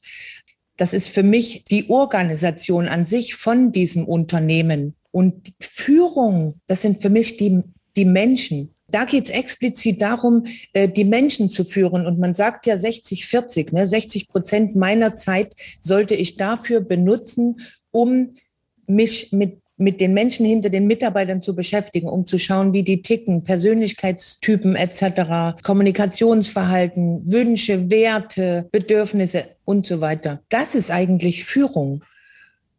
Das 0.76 0.94
ist 0.94 1.08
für 1.08 1.22
mich 1.22 1.64
die 1.70 1.90
Organisation 1.90 2.88
an 2.88 3.04
sich 3.04 3.34
von 3.34 3.72
diesem 3.72 4.06
Unternehmen. 4.06 4.94
Und 5.10 5.52
Führung, 5.60 6.60
das 6.66 6.82
sind 6.82 7.02
für 7.02 7.10
mich 7.10 7.36
die, 7.36 7.62
die 7.96 8.04
Menschen. 8.04 8.74
Da 8.88 9.04
geht 9.04 9.24
es 9.24 9.30
explizit 9.30 10.00
darum, 10.02 10.44
äh, 10.72 10.88
die 10.88 11.04
Menschen 11.04 11.48
zu 11.48 11.64
führen. 11.64 12.06
Und 12.06 12.18
man 12.18 12.34
sagt 12.34 12.66
ja 12.66 12.76
60, 12.76 13.26
40, 13.26 13.72
ne? 13.72 13.86
60 13.86 14.28
Prozent 14.28 14.76
meiner 14.76 15.16
Zeit 15.16 15.54
sollte 15.80 16.14
ich 16.14 16.36
dafür 16.36 16.80
benutzen, 16.80 17.60
um 17.90 18.34
mich 18.86 19.32
mit 19.32 19.62
mit 19.82 20.00
den 20.00 20.14
Menschen 20.14 20.46
hinter 20.46 20.70
den 20.70 20.86
Mitarbeitern 20.86 21.42
zu 21.42 21.54
beschäftigen, 21.54 22.08
um 22.08 22.24
zu 22.24 22.38
schauen, 22.38 22.72
wie 22.72 22.82
die 22.82 23.02
ticken, 23.02 23.44
Persönlichkeitstypen 23.44 24.76
etc., 24.76 25.60
Kommunikationsverhalten, 25.62 27.30
Wünsche, 27.30 27.90
Werte, 27.90 28.68
Bedürfnisse 28.70 29.51
und 29.64 29.86
so 29.86 30.00
weiter. 30.00 30.42
Das 30.48 30.74
ist 30.74 30.90
eigentlich 30.90 31.44
Führung. 31.44 32.04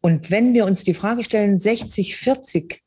Und 0.00 0.30
wenn 0.30 0.54
wir 0.54 0.66
uns 0.66 0.84
die 0.84 0.94
Frage 0.94 1.24
stellen, 1.24 1.58
60, 1.58 2.16
40, 2.16 2.82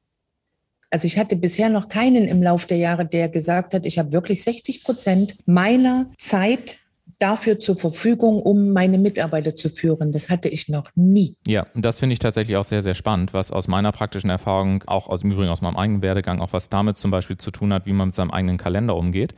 also 0.89 1.06
ich 1.06 1.18
hatte 1.18 1.36
bisher 1.36 1.70
noch 1.70 1.89
keinen 1.89 2.27
im 2.27 2.42
Laufe 2.42 2.68
der 2.68 2.77
Jahre, 2.77 3.06
der 3.06 3.30
gesagt 3.30 3.74
hat, 3.74 3.86
ich 3.86 4.00
habe 4.00 4.12
wirklich 4.12 4.44
60 4.44 4.84
Prozent 4.84 5.36
meiner 5.46 6.12
Zeit 6.18 6.77
dafür 7.20 7.60
zur 7.60 7.76
Verfügung, 7.76 8.42
um 8.42 8.72
meine 8.74 8.98
Mitarbeiter 8.98 9.56
zu 9.56 9.70
führen. 9.70 10.12
Das 10.12 10.30
hatte 10.30 10.50
ich 10.50 10.70
noch 10.70 10.90
nie. 10.96 11.36
Ja, 11.48 11.66
und 11.74 11.84
das 11.84 12.00
finde 12.00 12.14
ich 12.14 12.20
tatsächlich 12.20 12.58
auch 12.58 12.64
sehr, 12.64 12.84
sehr 12.84 12.96
spannend, 12.96 13.34
was 13.34 13.52
aus 13.52 13.68
meiner 13.68 13.92
praktischen 13.92 14.30
Erfahrung, 14.30 14.84
auch 14.88 15.08
aus 15.08 15.24
im 15.24 15.32
Übrigen 15.32 15.50
aus 15.50 15.62
meinem 15.62 15.78
eigenen 15.78 16.02
Werdegang, 16.02 16.42
auch 16.42 16.54
was 16.54 16.70
damit 16.70 16.98
zum 16.98 17.12
Beispiel 17.12 17.38
zu 17.38 17.52
tun 17.52 17.74
hat, 17.74 17.86
wie 17.86 17.94
man 17.94 18.10
mit 18.10 18.16
seinem 18.16 18.32
eigenen 18.32 18.58
Kalender 18.58 18.96
umgeht. 18.96 19.34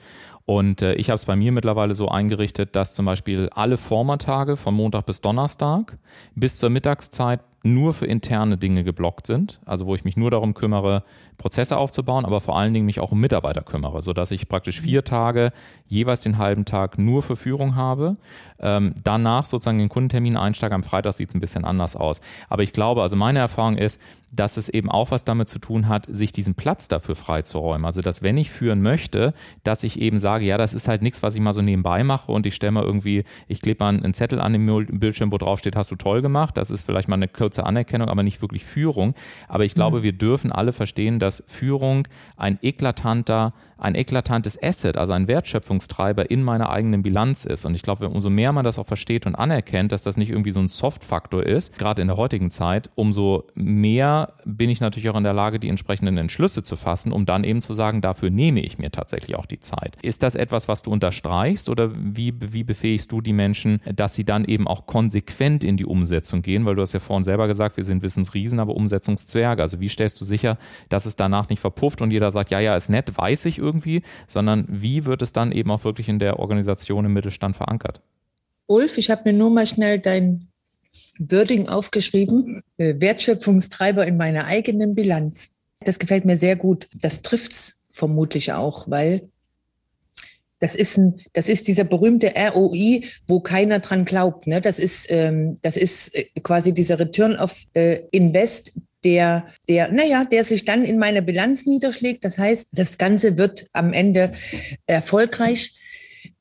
Und 0.46 0.82
äh, 0.82 0.96
ich 0.96 1.10
habe 1.10 1.16
es 1.16 1.26
bei 1.26 1.36
mir 1.36 1.52
mittlerweile 1.52 1.94
so 1.94 2.08
eingerichtet, 2.08 2.76
dass 2.76 2.96
zum 2.96 3.06
Beispiel 3.06 3.50
alle 3.54 3.78
Vormittage 3.78 4.58
von 4.58 4.74
Montag 4.74 5.06
bis 5.06 5.22
Donnerstag 5.22 5.96
bis 6.34 6.58
zur 6.58 6.72
Mittagszeit 6.72 7.42
nur 7.64 7.94
für 7.94 8.06
interne 8.06 8.58
Dinge 8.58 8.84
geblockt 8.84 9.28
sind, 9.28 9.60
also 9.66 9.86
wo 9.86 9.94
ich 9.94 10.06
mich 10.06 10.18
nur 10.18 10.32
darum 10.32 10.54
kümmere, 10.54 11.04
Prozesse 11.40 11.78
aufzubauen, 11.78 12.26
aber 12.26 12.40
vor 12.42 12.58
allen 12.58 12.74
Dingen 12.74 12.86
mich 12.86 13.00
auch 13.00 13.12
um 13.12 13.20
Mitarbeiter 13.20 13.64
kümmere, 13.64 14.04
sodass 14.04 14.30
ich 14.30 14.48
praktisch 14.48 14.80
vier 14.80 15.04
Tage 15.04 15.50
jeweils 15.88 16.22
den 16.22 16.38
halben 16.38 16.66
Tag 16.66 17.00
nur 17.00 17.24
für 17.24 17.36
Führung 17.36 17.76
habe. 17.76 18.18
Ähm, 18.60 18.94
danach 19.04 19.46
sozusagen 19.46 19.80
den 19.80 19.90
Kundentermin 19.90 20.38
einsteige. 20.38 20.76
Am 20.76 20.84
Freitag 20.84 21.14
sieht 21.14 21.30
es 21.30 21.36
ein 21.36 21.40
bisschen 21.40 21.66
anders 21.66 21.96
aus. 21.96 22.22
Aber 22.50 22.62
ich 22.62 22.74
glaube, 22.74 23.02
also 23.02 23.16
meine 23.16 23.40
Erfahrung 23.40 23.78
ist, 23.78 24.00
dass 24.32 24.58
es 24.58 24.70
eben 24.70 24.92
auch 24.92 25.12
was 25.12 25.24
damit 25.24 25.50
zu 25.50 25.60
tun 25.60 25.88
hat, 25.88 26.06
sich 26.08 26.32
diesen 26.32 26.56
Platz 26.56 26.88
dafür 26.88 27.16
freizuräumen. 27.16 27.86
Also, 27.86 28.02
dass 28.02 28.22
wenn 28.22 28.38
ich 28.38 28.52
führen 28.52 28.82
möchte, 28.82 29.34
dass 29.64 29.84
ich 29.84 30.00
eben 30.00 30.20
sage, 30.20 30.46
ja, 30.46 30.58
das 30.58 30.74
ist 30.74 30.88
halt 30.88 31.02
nichts, 31.02 31.24
was 31.24 31.36
ich 31.36 31.42
mal 31.42 31.54
so 31.54 31.62
nebenbei 31.62 32.04
mache 32.04 32.32
und 32.32 32.46
ich 32.46 32.56
stelle 32.56 32.72
mal 32.72 32.84
irgendwie, 32.84 33.24
ich 33.48 33.62
klebe 33.62 33.84
mal 33.84 33.90
einen 33.90 34.14
Zettel 34.14 34.40
an 34.40 34.54
dem 34.54 34.66
Bildschirm, 35.00 35.32
wo 35.32 35.38
drauf 35.38 35.60
steht, 35.60 35.76
hast 35.76 35.92
du 35.92 35.96
toll 35.96 36.22
gemacht. 36.22 36.58
Das 36.58 36.70
ist 36.70 36.84
vielleicht 36.84 37.08
mal 37.08 37.16
eine 37.16 37.28
kurze 37.28 37.66
Anerkennung, 37.66 38.10
aber 38.10 38.24
nicht 38.24 38.42
wirklich 38.42 38.66
Führung. 38.66 39.16
Aber 39.48 39.66
ich 39.66 39.74
glaube, 39.74 40.00
mhm. 40.00 40.04
wir 40.04 40.14
dürfen 40.14 40.52
alle 40.52 40.74
verstehen, 40.74 41.20
dass 41.20 41.29
Führung 41.48 42.08
ein 42.38 42.60
eklatanter 42.62 43.54
ein 43.80 43.96
eklatantes 43.96 44.62
Asset, 44.62 44.98
also 44.98 45.14
ein 45.14 45.28
Wertschöpfungstreiber 45.28 46.30
in 46.30 46.44
meiner 46.44 46.70
eigenen 46.70 47.02
Bilanz 47.02 47.46
ist. 47.46 47.66
Und 47.66 47.76
ich 47.76 47.82
glaube, 47.82 48.10
umso 48.10 48.30
mehr 48.30 48.52
man 48.52 48.66
das 48.66 48.78
auch 48.78 48.86
versteht 48.86 49.26
und 49.26 49.36
anerkennt, 49.36 49.92
dass 49.92 50.04
das 50.04 50.18
nicht 50.18 50.30
irgendwie 50.30 50.52
so 50.52 50.60
ein 50.60 50.68
Soft-Faktor 50.68 51.44
ist, 51.46 51.78
gerade 51.78 52.02
in 52.02 52.10
der 52.10 52.18
heutigen 52.18 52.50
Zeit, 52.50 52.90
umso 52.96 53.46
mehr 53.56 54.34
bin 54.46 54.70
ich 54.70 54.82
natürlich 54.82 55.10
auch 55.10 55.18
in 55.18 55.24
der 55.24 55.34
Lage, 55.34 55.60
die 55.60 55.70
entsprechenden 55.70 56.18
Entschlüsse 56.18 56.64
zu 56.64 56.76
fassen, 56.76 57.12
um 57.12 57.26
dann 57.26 57.44
eben 57.44 57.62
zu 57.62 57.74
sagen, 57.74 58.02
dafür 58.02 58.30
nehme 58.30 58.62
ich 58.62 58.78
mir 58.78 58.92
tatsächlich 58.92 59.36
auch 59.38 59.46
die 59.46 59.60
Zeit. 59.60 59.98
Ist 60.02 60.24
das 60.24 60.36
etwas, 60.36 60.68
was 60.68 60.82
du 60.82 60.92
unterstreichst 60.92 61.70
oder 61.70 61.92
wie, 61.96 62.34
wie 62.40 62.64
befähigst 62.64 63.12
du 63.12 63.22
die 63.22 63.34
Menschen, 63.34 63.82
dass 63.96 64.14
sie 64.14 64.26
dann 64.26 64.46
eben 64.46 64.68
auch 64.68 64.86
konsequent 64.86 65.64
in 65.64 65.78
die 65.78 65.86
Umsetzung 65.86 66.42
gehen? 66.42 66.66
Weil 66.66 66.76
du 66.76 66.82
hast 66.82 66.94
ja 66.94 67.00
vorhin 67.00 67.24
selber 67.24 67.48
gesagt, 67.48 67.78
wir 67.78 67.84
sind 67.84 68.02
Wissensriesen, 68.02 68.60
aber 68.60 68.76
Umsetzungszwerge. 68.76 69.62
Also 69.62 69.80
wie 69.80 69.90
stellst 69.90 70.20
du 70.20 70.26
sicher, 70.26 70.58
dass 70.90 71.06
es 71.06 71.16
danach 71.20 71.50
nicht 71.50 71.60
verpufft 71.60 72.02
und 72.02 72.12
jeder 72.12 72.32
sagt, 72.32 72.52
ja, 72.52 72.60
ja, 72.60 72.76
ist 72.76 72.90
nett, 72.90 73.18
weiß 73.18 73.46
ich 73.46 73.58
irgendwie, 73.58 74.04
sondern 74.28 74.66
wie 74.68 75.06
wird 75.06 75.22
es 75.22 75.34
dann 75.34 75.52
eben 75.52 75.72
auch 75.72 75.84
wirklich 75.84 76.10
in 76.10 76.20
der 76.20 76.40
Organisation 76.40 77.06
im 77.06 77.14
Mittelstand 77.14 77.56
verankert? 77.56 78.02
Ulf, 78.68 78.98
ich 78.98 79.10
habe 79.10 79.32
mir 79.32 79.38
nur 79.38 79.50
mal 79.50 79.66
schnell 79.66 80.00
dein 80.00 80.48
Wording 81.20 81.68
aufgeschrieben, 81.68 82.64
äh, 82.78 82.96
Wertschöpfungstreiber 83.00 84.06
in 84.06 84.18
meiner 84.18 84.46
eigenen 84.46 84.96
Bilanz. 84.96 85.56
Das 85.82 86.00
gefällt 86.00 86.26
mir 86.26 86.38
sehr 86.38 86.56
gut. 86.56 86.88
Das 86.94 87.22
trifft 87.22 87.52
es 87.52 87.84
vermutlich 87.90 88.54
auch, 88.54 88.90
weil 88.90 89.30
das 90.60 90.76
ist, 90.76 90.98
ein, 90.98 91.22
das 91.34 91.48
ist 91.48 91.68
dieser 91.68 91.86
berühmte 91.86 92.34
ROI, 92.36 93.04
wo 93.28 93.40
keiner 93.40 93.80
dran 93.80 94.06
glaubt. 94.06 94.46
Ne? 94.46 94.60
Das, 94.62 94.78
ist, 94.78 95.10
ähm, 95.10 95.58
das 95.62 95.78
ist 95.78 96.14
äh, 96.16 96.26
quasi 96.44 96.74
dieser 96.74 97.00
Return 97.00 97.36
of 97.38 97.66
äh, 97.74 98.02
Invest, 98.12 98.74
der, 99.04 99.48
der, 99.68 99.92
naja, 99.92 100.26
der 100.26 100.44
sich 100.44 100.66
dann 100.66 100.84
in 100.84 101.00
meiner 101.00 101.22
Bilanz 101.22 101.66
niederschlägt. 101.66 102.26
Das 102.26 102.38
heißt, 102.38 102.70
das 102.72 102.98
Ganze 102.98 103.38
wird 103.38 103.68
am 103.74 103.94
Ende 103.94 104.34
erfolgreich. 104.86 105.76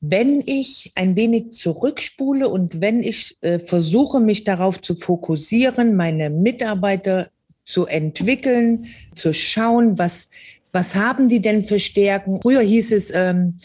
Wenn 0.01 0.41
ich 0.45 0.91
ein 0.95 1.15
wenig 1.15 1.51
zurückspule 1.51 2.47
und 2.49 2.81
wenn 2.81 3.01
ich 3.03 3.37
äh, 3.41 3.59
versuche, 3.59 4.19
mich 4.19 4.43
darauf 4.43 4.81
zu 4.81 4.95
fokussieren, 4.95 5.95
meine 5.95 6.29
Mitarbeiter 6.29 7.29
zu 7.65 7.85
entwickeln, 7.85 8.87
zu 9.15 9.33
schauen, 9.33 9.97
was, 9.97 10.29
was 10.71 10.95
haben 10.95 11.29
die 11.29 11.41
denn 11.41 11.61
für 11.61 11.79
Stärken? 11.79 12.41
Früher 12.41 12.61
hieß 12.61 12.91
es 12.91 13.11
ähm, 13.13 13.59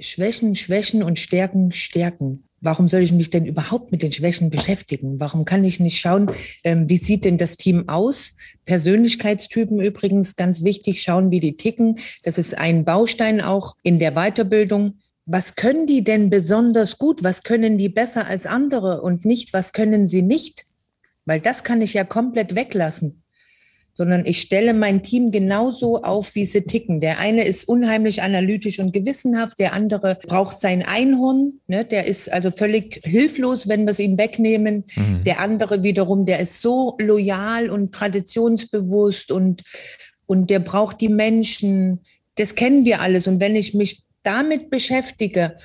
Schwächen, 0.00 0.54
Schwächen 0.54 1.02
und 1.02 1.18
Stärken, 1.18 1.72
Stärken. 1.72 2.45
Warum 2.66 2.88
soll 2.88 3.02
ich 3.02 3.12
mich 3.12 3.30
denn 3.30 3.46
überhaupt 3.46 3.92
mit 3.92 4.02
den 4.02 4.10
Schwächen 4.10 4.50
beschäftigen? 4.50 5.20
Warum 5.20 5.44
kann 5.44 5.62
ich 5.62 5.78
nicht 5.78 6.00
schauen, 6.00 6.32
ähm, 6.64 6.88
wie 6.88 6.96
sieht 6.96 7.24
denn 7.24 7.38
das 7.38 7.56
Team 7.56 7.88
aus? 7.88 8.34
Persönlichkeitstypen 8.64 9.80
übrigens 9.80 10.34
ganz 10.34 10.64
wichtig, 10.64 11.00
schauen, 11.00 11.30
wie 11.30 11.38
die 11.38 11.56
ticken. 11.56 12.00
Das 12.24 12.38
ist 12.38 12.58
ein 12.58 12.84
Baustein 12.84 13.40
auch 13.40 13.76
in 13.84 14.00
der 14.00 14.14
Weiterbildung. 14.14 14.98
Was 15.26 15.54
können 15.54 15.86
die 15.86 16.02
denn 16.02 16.28
besonders 16.28 16.98
gut? 16.98 17.22
Was 17.22 17.44
können 17.44 17.78
die 17.78 17.88
besser 17.88 18.26
als 18.26 18.46
andere 18.46 19.00
und 19.00 19.24
nicht, 19.24 19.52
was 19.52 19.72
können 19.72 20.08
sie 20.08 20.22
nicht? 20.22 20.66
Weil 21.24 21.38
das 21.38 21.62
kann 21.62 21.80
ich 21.82 21.94
ja 21.94 22.02
komplett 22.02 22.56
weglassen. 22.56 23.22
Sondern 23.96 24.26
ich 24.26 24.42
stelle 24.42 24.74
mein 24.74 25.02
Team 25.02 25.30
genauso 25.30 26.02
auf, 26.02 26.34
wie 26.34 26.44
sie 26.44 26.60
ticken. 26.60 27.00
Der 27.00 27.18
eine 27.18 27.44
ist 27.44 27.66
unheimlich 27.66 28.20
analytisch 28.20 28.78
und 28.78 28.92
gewissenhaft, 28.92 29.58
der 29.58 29.72
andere 29.72 30.18
braucht 30.26 30.60
sein 30.60 30.82
Einhorn, 30.82 31.60
ne? 31.66 31.82
der 31.82 32.04
ist 32.04 32.30
also 32.30 32.50
völlig 32.50 33.00
hilflos, 33.04 33.68
wenn 33.68 33.84
wir 33.86 33.92
es 33.92 33.98
ihm 33.98 34.18
wegnehmen. 34.18 34.84
Mhm. 34.96 35.24
Der 35.24 35.40
andere 35.40 35.82
wiederum, 35.82 36.26
der 36.26 36.40
ist 36.40 36.60
so 36.60 36.98
loyal 37.00 37.70
und 37.70 37.92
traditionsbewusst 37.92 39.30
und, 39.30 39.62
und 40.26 40.50
der 40.50 40.58
braucht 40.58 41.00
die 41.00 41.08
Menschen. 41.08 42.00
Das 42.34 42.54
kennen 42.54 42.84
wir 42.84 43.00
alles. 43.00 43.26
Und 43.26 43.40
wenn 43.40 43.56
ich 43.56 43.72
mich 43.72 44.02
damit 44.22 44.68
beschäftige 44.68 45.56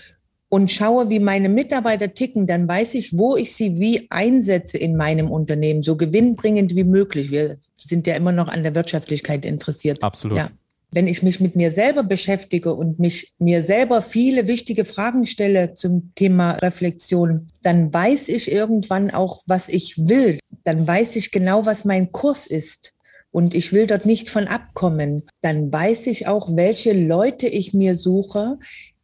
und 0.54 0.70
schaue, 0.70 1.10
wie 1.10 1.20
meine 1.20 1.48
Mitarbeiter 1.48 2.14
ticken, 2.14 2.46
dann 2.46 2.68
weiß 2.68 2.96
ich, 2.96 3.18
wo 3.18 3.38
ich 3.38 3.56
sie 3.56 3.80
wie 3.80 4.08
einsetze 4.10 4.78
in 4.78 4.98
meinem 4.98 5.32
Unternehmen, 5.32 5.82
so 5.82 5.96
gewinnbringend 5.96 6.76
wie 6.76 6.84
möglich. 6.84 7.32
Wir 7.32 7.58
sind 7.78 8.06
ja 8.06 8.16
immer 8.16 8.34
noch 8.34 8.50
an 8.50 8.62
der 8.64 8.76
Wirtschaftlichkeit 8.76 9.46
interessiert. 9.46 10.04
Absolut. 10.04 10.38
Ja. 10.38 10.50
Wenn 10.92 11.08
ich 11.08 11.24
mich 11.24 11.40
mit 11.40 11.56
mir 11.56 11.72
selber 11.72 12.04
beschäftige 12.04 12.74
und 12.74 13.00
mich 13.00 13.34
mir 13.40 13.62
selber 13.62 14.02
viele 14.02 14.50
wichtige 14.50 14.84
Fragen 14.84 15.26
stelle 15.26 15.74
zum 15.74 16.12
Thema 16.16 16.52
Reflexion, 16.56 17.48
dann 17.64 17.94
weiß 17.94 18.28
ich 18.28 18.52
irgendwann 18.52 19.10
auch, 19.10 19.40
was 19.48 19.70
ich 19.70 19.98
will. 20.10 20.40
Dann 20.66 20.86
weiß 20.86 21.16
ich 21.16 21.32
genau, 21.32 21.66
was 21.66 21.86
mein 21.86 22.12
Kurs 22.12 22.46
ist 22.46 22.94
und 23.32 23.54
ich 23.54 23.72
will 23.72 23.88
dort 23.88 24.06
nicht 24.06 24.30
von 24.30 24.48
abkommen, 24.48 25.24
dann 25.40 25.72
weiß 25.72 26.08
ich 26.08 26.28
auch, 26.28 26.58
welche 26.58 26.92
Leute 26.92 27.48
ich 27.48 27.74
mir 27.74 27.96
suche, 27.96 28.58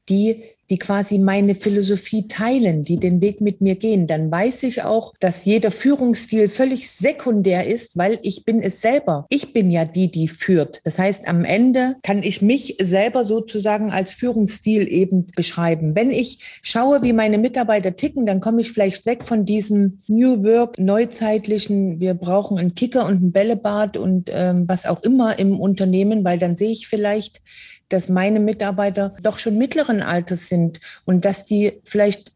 die 0.10 0.44
die 0.70 0.78
quasi 0.78 1.18
meine 1.20 1.56
Philosophie 1.56 2.28
teilen, 2.28 2.84
die 2.84 2.98
den 2.98 3.22
Weg 3.22 3.42
mit 3.42 3.62
mir 3.62 3.76
gehen, 3.76 4.08
dann 4.08 4.32
weiß 4.32 4.64
ich 4.64 4.84
auch, 4.84 5.14
dass 5.20 5.46
jeder 5.46 5.72
Führungsstil 5.72 6.50
völlig 6.50 6.90
sekundär 6.90 7.68
ist, 7.68 7.98
weil 7.98 8.20
ich 8.22 8.46
bin 8.46 8.62
es 8.62 8.82
selber. 8.82 9.26
Ich 9.30 9.54
bin 9.54 9.72
ja 9.72 9.86
die, 9.86 10.12
die 10.12 10.28
führt. 10.28 10.82
Das 10.84 11.00
heißt, 11.00 11.28
am 11.28 11.46
Ende 11.46 11.96
kann 12.04 12.24
ich 12.24 12.42
mich 12.42 12.78
selber 12.82 13.24
sozusagen 13.24 13.92
als 13.92 14.12
Führungsstil 14.12 14.88
eben 14.88 15.28
beschreiben. 15.36 15.96
Wenn 15.96 16.12
ich 16.12 16.60
schaue, 16.62 17.02
wie 17.02 17.14
meine 17.14 17.38
Mitarbeiter 17.38 17.96
ticken, 17.96 18.26
dann 18.26 18.42
komme 18.42 18.62
ich 18.62 18.72
vielleicht 18.72 19.06
weg 19.06 19.24
von 19.24 19.46
diesem 19.46 20.00
New 20.08 20.44
Work, 20.44 20.80
neuzeitlichen, 20.80 22.00
wir 22.00 22.14
brauchen 22.14 22.58
einen 22.58 22.76
Kicker 22.76 23.06
und 23.06 23.24
ein 23.24 23.32
Bällebad 23.32 23.98
und 23.98 24.30
ähm, 24.34 24.66
was 24.68 24.86
auch 24.86 25.02
immer 25.04 25.40
im 25.40 25.60
Unternehmen, 25.60 26.24
weil 26.24 26.38
dann 26.38 26.56
sehe 26.56 26.72
ich 26.72 26.88
vielleicht, 26.88 27.42
dass 27.90 28.10
meine 28.10 28.40
Mitarbeiter 28.40 29.16
doch 29.22 29.40
schon 29.40 29.58
mittleren 29.58 30.02
Alters 30.02 30.50
sind 30.50 30.80
und 31.06 31.26
dass 31.26 31.46
die 31.46 31.74
vielleicht 31.84 32.34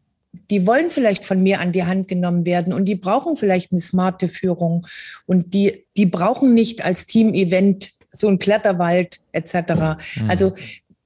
die 0.49 0.65
wollen 0.65 0.91
vielleicht 0.91 1.25
von 1.25 1.43
mir 1.43 1.59
an 1.59 1.71
die 1.71 1.83
Hand 1.83 2.07
genommen 2.07 2.45
werden 2.45 2.73
und 2.73 2.85
die 2.85 2.95
brauchen 2.95 3.35
vielleicht 3.35 3.71
eine 3.71 3.81
smarte 3.81 4.27
Führung 4.27 4.87
und 5.25 5.53
die, 5.53 5.85
die 5.97 6.05
brauchen 6.05 6.53
nicht 6.53 6.85
als 6.85 7.05
Team-Event 7.05 7.89
so 8.11 8.27
ein 8.27 8.39
Kletterwald 8.39 9.19
etc. 9.33 9.53
Mhm. 9.53 10.29
Also 10.29 10.53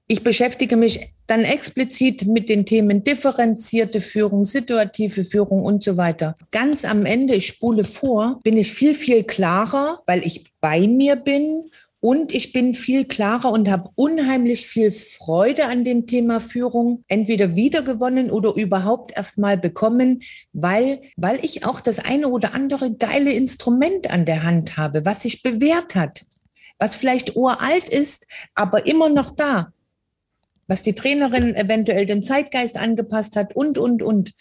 ich 0.08 0.24
beschäftige 0.24 0.76
mich 0.76 1.12
dann 1.28 1.42
explizit 1.42 2.28
mit 2.28 2.50
den 2.50 2.66
Themen 2.68 3.04
differenzierte 3.04 4.00
Führung, 4.00 4.46
situative 4.46 5.24
Führung 5.24 5.64
und 5.64 5.84
so 5.84 5.98
weiter. 5.98 6.36
Ganz 6.52 6.86
am 6.86 7.06
Ende, 7.06 7.36
ich 7.36 7.48
spule 7.48 7.84
vor, 7.84 8.40
bin 8.44 8.58
ich 8.58 8.72
viel, 8.72 8.94
viel 8.94 9.24
klarer, 9.24 10.02
weil 10.06 10.24
ich 10.24 10.46
bei 10.62 10.88
mir 10.88 11.16
bin 11.16 11.72
und 12.00 12.34
ich 12.34 12.52
bin 12.52 12.74
viel 12.74 13.06
klarer 13.06 13.52
und 13.52 13.70
habe 13.70 13.90
unheimlich 13.96 14.68
viel 14.68 14.92
Freude 14.92 15.66
an 15.66 15.84
dem 15.84 16.06
Thema 16.06 16.40
Führung, 16.40 17.04
entweder 17.08 17.56
wiedergewonnen 17.56 18.30
oder 18.30 18.54
überhaupt 18.54 19.14
erst 19.16 19.40
mal 19.40 19.58
bekommen, 19.58 20.22
weil, 20.54 21.02
weil 21.18 21.44
ich 21.44 21.66
auch 21.66 21.80
das 21.82 22.00
eine 22.00 22.28
oder 22.28 22.54
andere 22.54 22.94
geile 22.94 23.34
Instrument 23.34 24.12
an 24.12 24.26
der 24.26 24.44
Hand 24.44 24.78
habe, 24.78 25.04
was 25.06 25.22
sich 25.22 25.42
bewährt 25.42 25.96
hat, 25.96 26.26
was 26.78 26.96
vielleicht 26.96 27.36
uralt 27.36 27.90
ist, 27.90 28.28
aber 28.54 28.86
immer 28.86 29.10
noch 29.10 29.32
da, 29.32 29.74
was 30.68 30.84
die 30.84 30.94
Trainerin 30.94 31.56
eventuell 31.56 32.06
dem 32.06 32.22
Zeitgeist 32.22 32.78
angepasst 32.78 33.36
hat 33.36 33.56
und, 33.56 33.78
und, 33.78 34.04
und. 34.04 34.34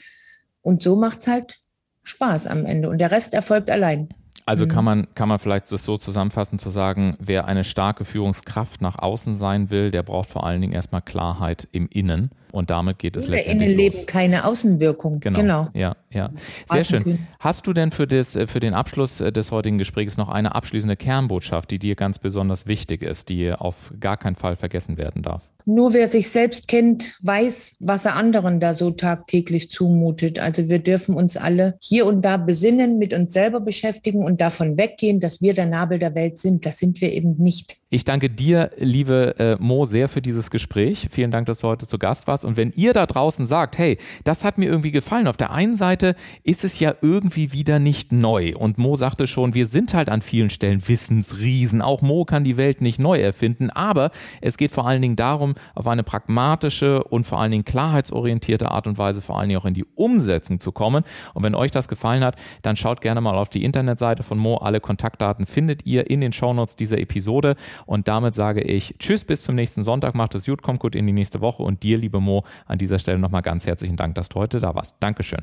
Und 0.60 0.82
so 0.82 0.96
macht 0.96 1.20
es 1.20 1.28
halt 1.28 1.60
Spaß 2.02 2.46
am 2.46 2.66
Ende 2.66 2.90
und 2.90 2.98
der 2.98 3.10
Rest 3.10 3.32
erfolgt 3.32 3.70
allein. 3.70 4.08
Also 4.46 4.64
mhm. 4.64 4.68
kann 4.68 4.84
man, 4.84 5.14
kann 5.14 5.28
man 5.28 5.38
vielleicht 5.38 5.70
das 5.72 5.84
so 5.84 5.96
zusammenfassen, 5.96 6.58
zu 6.58 6.68
sagen, 6.68 7.16
wer 7.18 7.46
eine 7.46 7.64
starke 7.64 8.04
Führungskraft 8.04 8.82
nach 8.82 8.98
außen 8.98 9.34
sein 9.34 9.70
will, 9.70 9.90
der 9.90 10.02
braucht 10.02 10.30
vor 10.30 10.46
allen 10.46 10.60
Dingen 10.60 10.74
erstmal 10.74 11.02
Klarheit 11.02 11.66
im 11.72 11.88
Innen. 11.88 12.30
Und 12.54 12.70
damit 12.70 13.00
geht 13.00 13.16
es 13.16 13.26
letztendlich 13.26 13.70
Innenleben 13.70 13.98
los. 13.98 14.06
keine 14.06 14.44
Außenwirkung. 14.44 15.18
Genau. 15.18 15.40
genau. 15.40 15.68
Ja, 15.74 15.96
ja. 16.12 16.30
Sehr 16.66 16.84
schön. 16.84 17.26
Hast 17.40 17.66
du 17.66 17.72
denn 17.72 17.90
für, 17.90 18.06
das, 18.06 18.38
für 18.46 18.60
den 18.60 18.74
Abschluss 18.74 19.18
des 19.18 19.50
heutigen 19.50 19.76
Gesprächs 19.76 20.16
noch 20.16 20.28
eine 20.28 20.54
abschließende 20.54 20.96
Kernbotschaft, 20.96 21.72
die 21.72 21.80
dir 21.80 21.96
ganz 21.96 22.20
besonders 22.20 22.66
wichtig 22.66 23.02
ist, 23.02 23.28
die 23.28 23.52
auf 23.52 23.92
gar 23.98 24.16
keinen 24.16 24.36
Fall 24.36 24.54
vergessen 24.54 24.96
werden 24.98 25.22
darf? 25.22 25.42
Nur 25.66 25.94
wer 25.94 26.08
sich 26.08 26.28
selbst 26.28 26.68
kennt, 26.68 27.18
weiß, 27.22 27.76
was 27.80 28.04
er 28.04 28.16
anderen 28.16 28.60
da 28.60 28.74
so 28.74 28.90
tagtäglich 28.90 29.70
zumutet. 29.70 30.38
Also 30.38 30.68
wir 30.68 30.78
dürfen 30.78 31.14
uns 31.14 31.38
alle 31.38 31.76
hier 31.80 32.06
und 32.06 32.22
da 32.22 32.36
besinnen, 32.36 32.98
mit 32.98 33.14
uns 33.14 33.32
selber 33.32 33.60
beschäftigen 33.60 34.24
und 34.24 34.42
davon 34.42 34.76
weggehen, 34.76 35.20
dass 35.20 35.40
wir 35.40 35.54
der 35.54 35.66
Nabel 35.66 35.98
der 35.98 36.14
Welt 36.14 36.38
sind. 36.38 36.66
Das 36.66 36.78
sind 36.78 37.00
wir 37.00 37.12
eben 37.12 37.36
nicht. 37.38 37.78
Ich 37.94 38.04
danke 38.04 38.28
dir, 38.28 38.70
liebe 38.78 39.36
äh, 39.38 39.56
Mo, 39.60 39.84
sehr 39.84 40.08
für 40.08 40.20
dieses 40.20 40.50
Gespräch. 40.50 41.06
Vielen 41.12 41.30
Dank, 41.30 41.46
dass 41.46 41.60
du 41.60 41.68
heute 41.68 41.86
zu 41.86 41.96
Gast 41.96 42.26
warst. 42.26 42.44
Und 42.44 42.56
wenn 42.56 42.72
ihr 42.72 42.92
da 42.92 43.06
draußen 43.06 43.46
sagt, 43.46 43.78
hey, 43.78 43.98
das 44.24 44.42
hat 44.42 44.58
mir 44.58 44.64
irgendwie 44.64 44.90
gefallen, 44.90 45.28
auf 45.28 45.36
der 45.36 45.52
einen 45.52 45.76
Seite 45.76 46.16
ist 46.42 46.64
es 46.64 46.80
ja 46.80 46.92
irgendwie 47.02 47.52
wieder 47.52 47.78
nicht 47.78 48.10
neu. 48.10 48.56
Und 48.56 48.78
Mo 48.78 48.96
sagte 48.96 49.28
schon, 49.28 49.54
wir 49.54 49.68
sind 49.68 49.94
halt 49.94 50.08
an 50.08 50.22
vielen 50.22 50.50
Stellen 50.50 50.88
Wissensriesen. 50.88 51.82
Auch 51.82 52.02
Mo 52.02 52.24
kann 52.24 52.42
die 52.42 52.56
Welt 52.56 52.80
nicht 52.80 52.98
neu 52.98 53.20
erfinden. 53.20 53.70
Aber 53.70 54.10
es 54.40 54.56
geht 54.56 54.72
vor 54.72 54.88
allen 54.88 55.00
Dingen 55.00 55.14
darum, 55.14 55.54
auf 55.76 55.86
eine 55.86 56.02
pragmatische 56.02 57.04
und 57.04 57.22
vor 57.22 57.38
allen 57.40 57.52
Dingen 57.52 57.64
klarheitsorientierte 57.64 58.72
Art 58.72 58.88
und 58.88 58.98
Weise 58.98 59.22
vor 59.22 59.38
allen 59.38 59.50
Dingen 59.50 59.60
auch 59.60 59.66
in 59.66 59.74
die 59.74 59.86
Umsetzung 59.94 60.58
zu 60.58 60.72
kommen. 60.72 61.04
Und 61.32 61.44
wenn 61.44 61.54
euch 61.54 61.70
das 61.70 61.86
gefallen 61.86 62.24
hat, 62.24 62.34
dann 62.62 62.74
schaut 62.74 63.00
gerne 63.02 63.20
mal 63.20 63.36
auf 63.36 63.50
die 63.50 63.62
Internetseite 63.62 64.24
von 64.24 64.36
Mo. 64.36 64.56
Alle 64.56 64.80
Kontaktdaten 64.80 65.46
findet 65.46 65.86
ihr 65.86 66.10
in 66.10 66.20
den 66.20 66.32
Shownotes 66.32 66.74
dieser 66.74 66.98
Episode. 66.98 67.54
Und 67.86 68.08
damit 68.08 68.34
sage 68.34 68.62
ich 68.62 68.96
Tschüss, 68.98 69.24
bis 69.24 69.42
zum 69.42 69.54
nächsten 69.54 69.82
Sonntag. 69.82 70.14
Macht 70.14 70.34
es 70.34 70.46
gut, 70.46 70.62
kommt 70.62 70.80
gut 70.80 70.94
in 70.94 71.06
die 71.06 71.12
nächste 71.12 71.40
Woche. 71.40 71.62
Und 71.62 71.82
dir, 71.82 71.98
liebe 71.98 72.20
Mo, 72.20 72.44
an 72.66 72.78
dieser 72.78 72.98
Stelle 72.98 73.18
nochmal 73.18 73.42
ganz 73.42 73.66
herzlichen 73.66 73.96
Dank, 73.96 74.14
dass 74.14 74.28
du 74.28 74.40
heute 74.40 74.60
da 74.60 74.74
warst. 74.74 75.02
Dankeschön. 75.02 75.42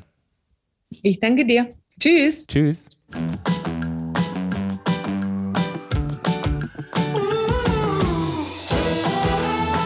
Ich 1.02 1.20
danke 1.20 1.46
dir. 1.46 1.68
Tschüss. 2.00 2.48
Tschüss. 2.48 2.90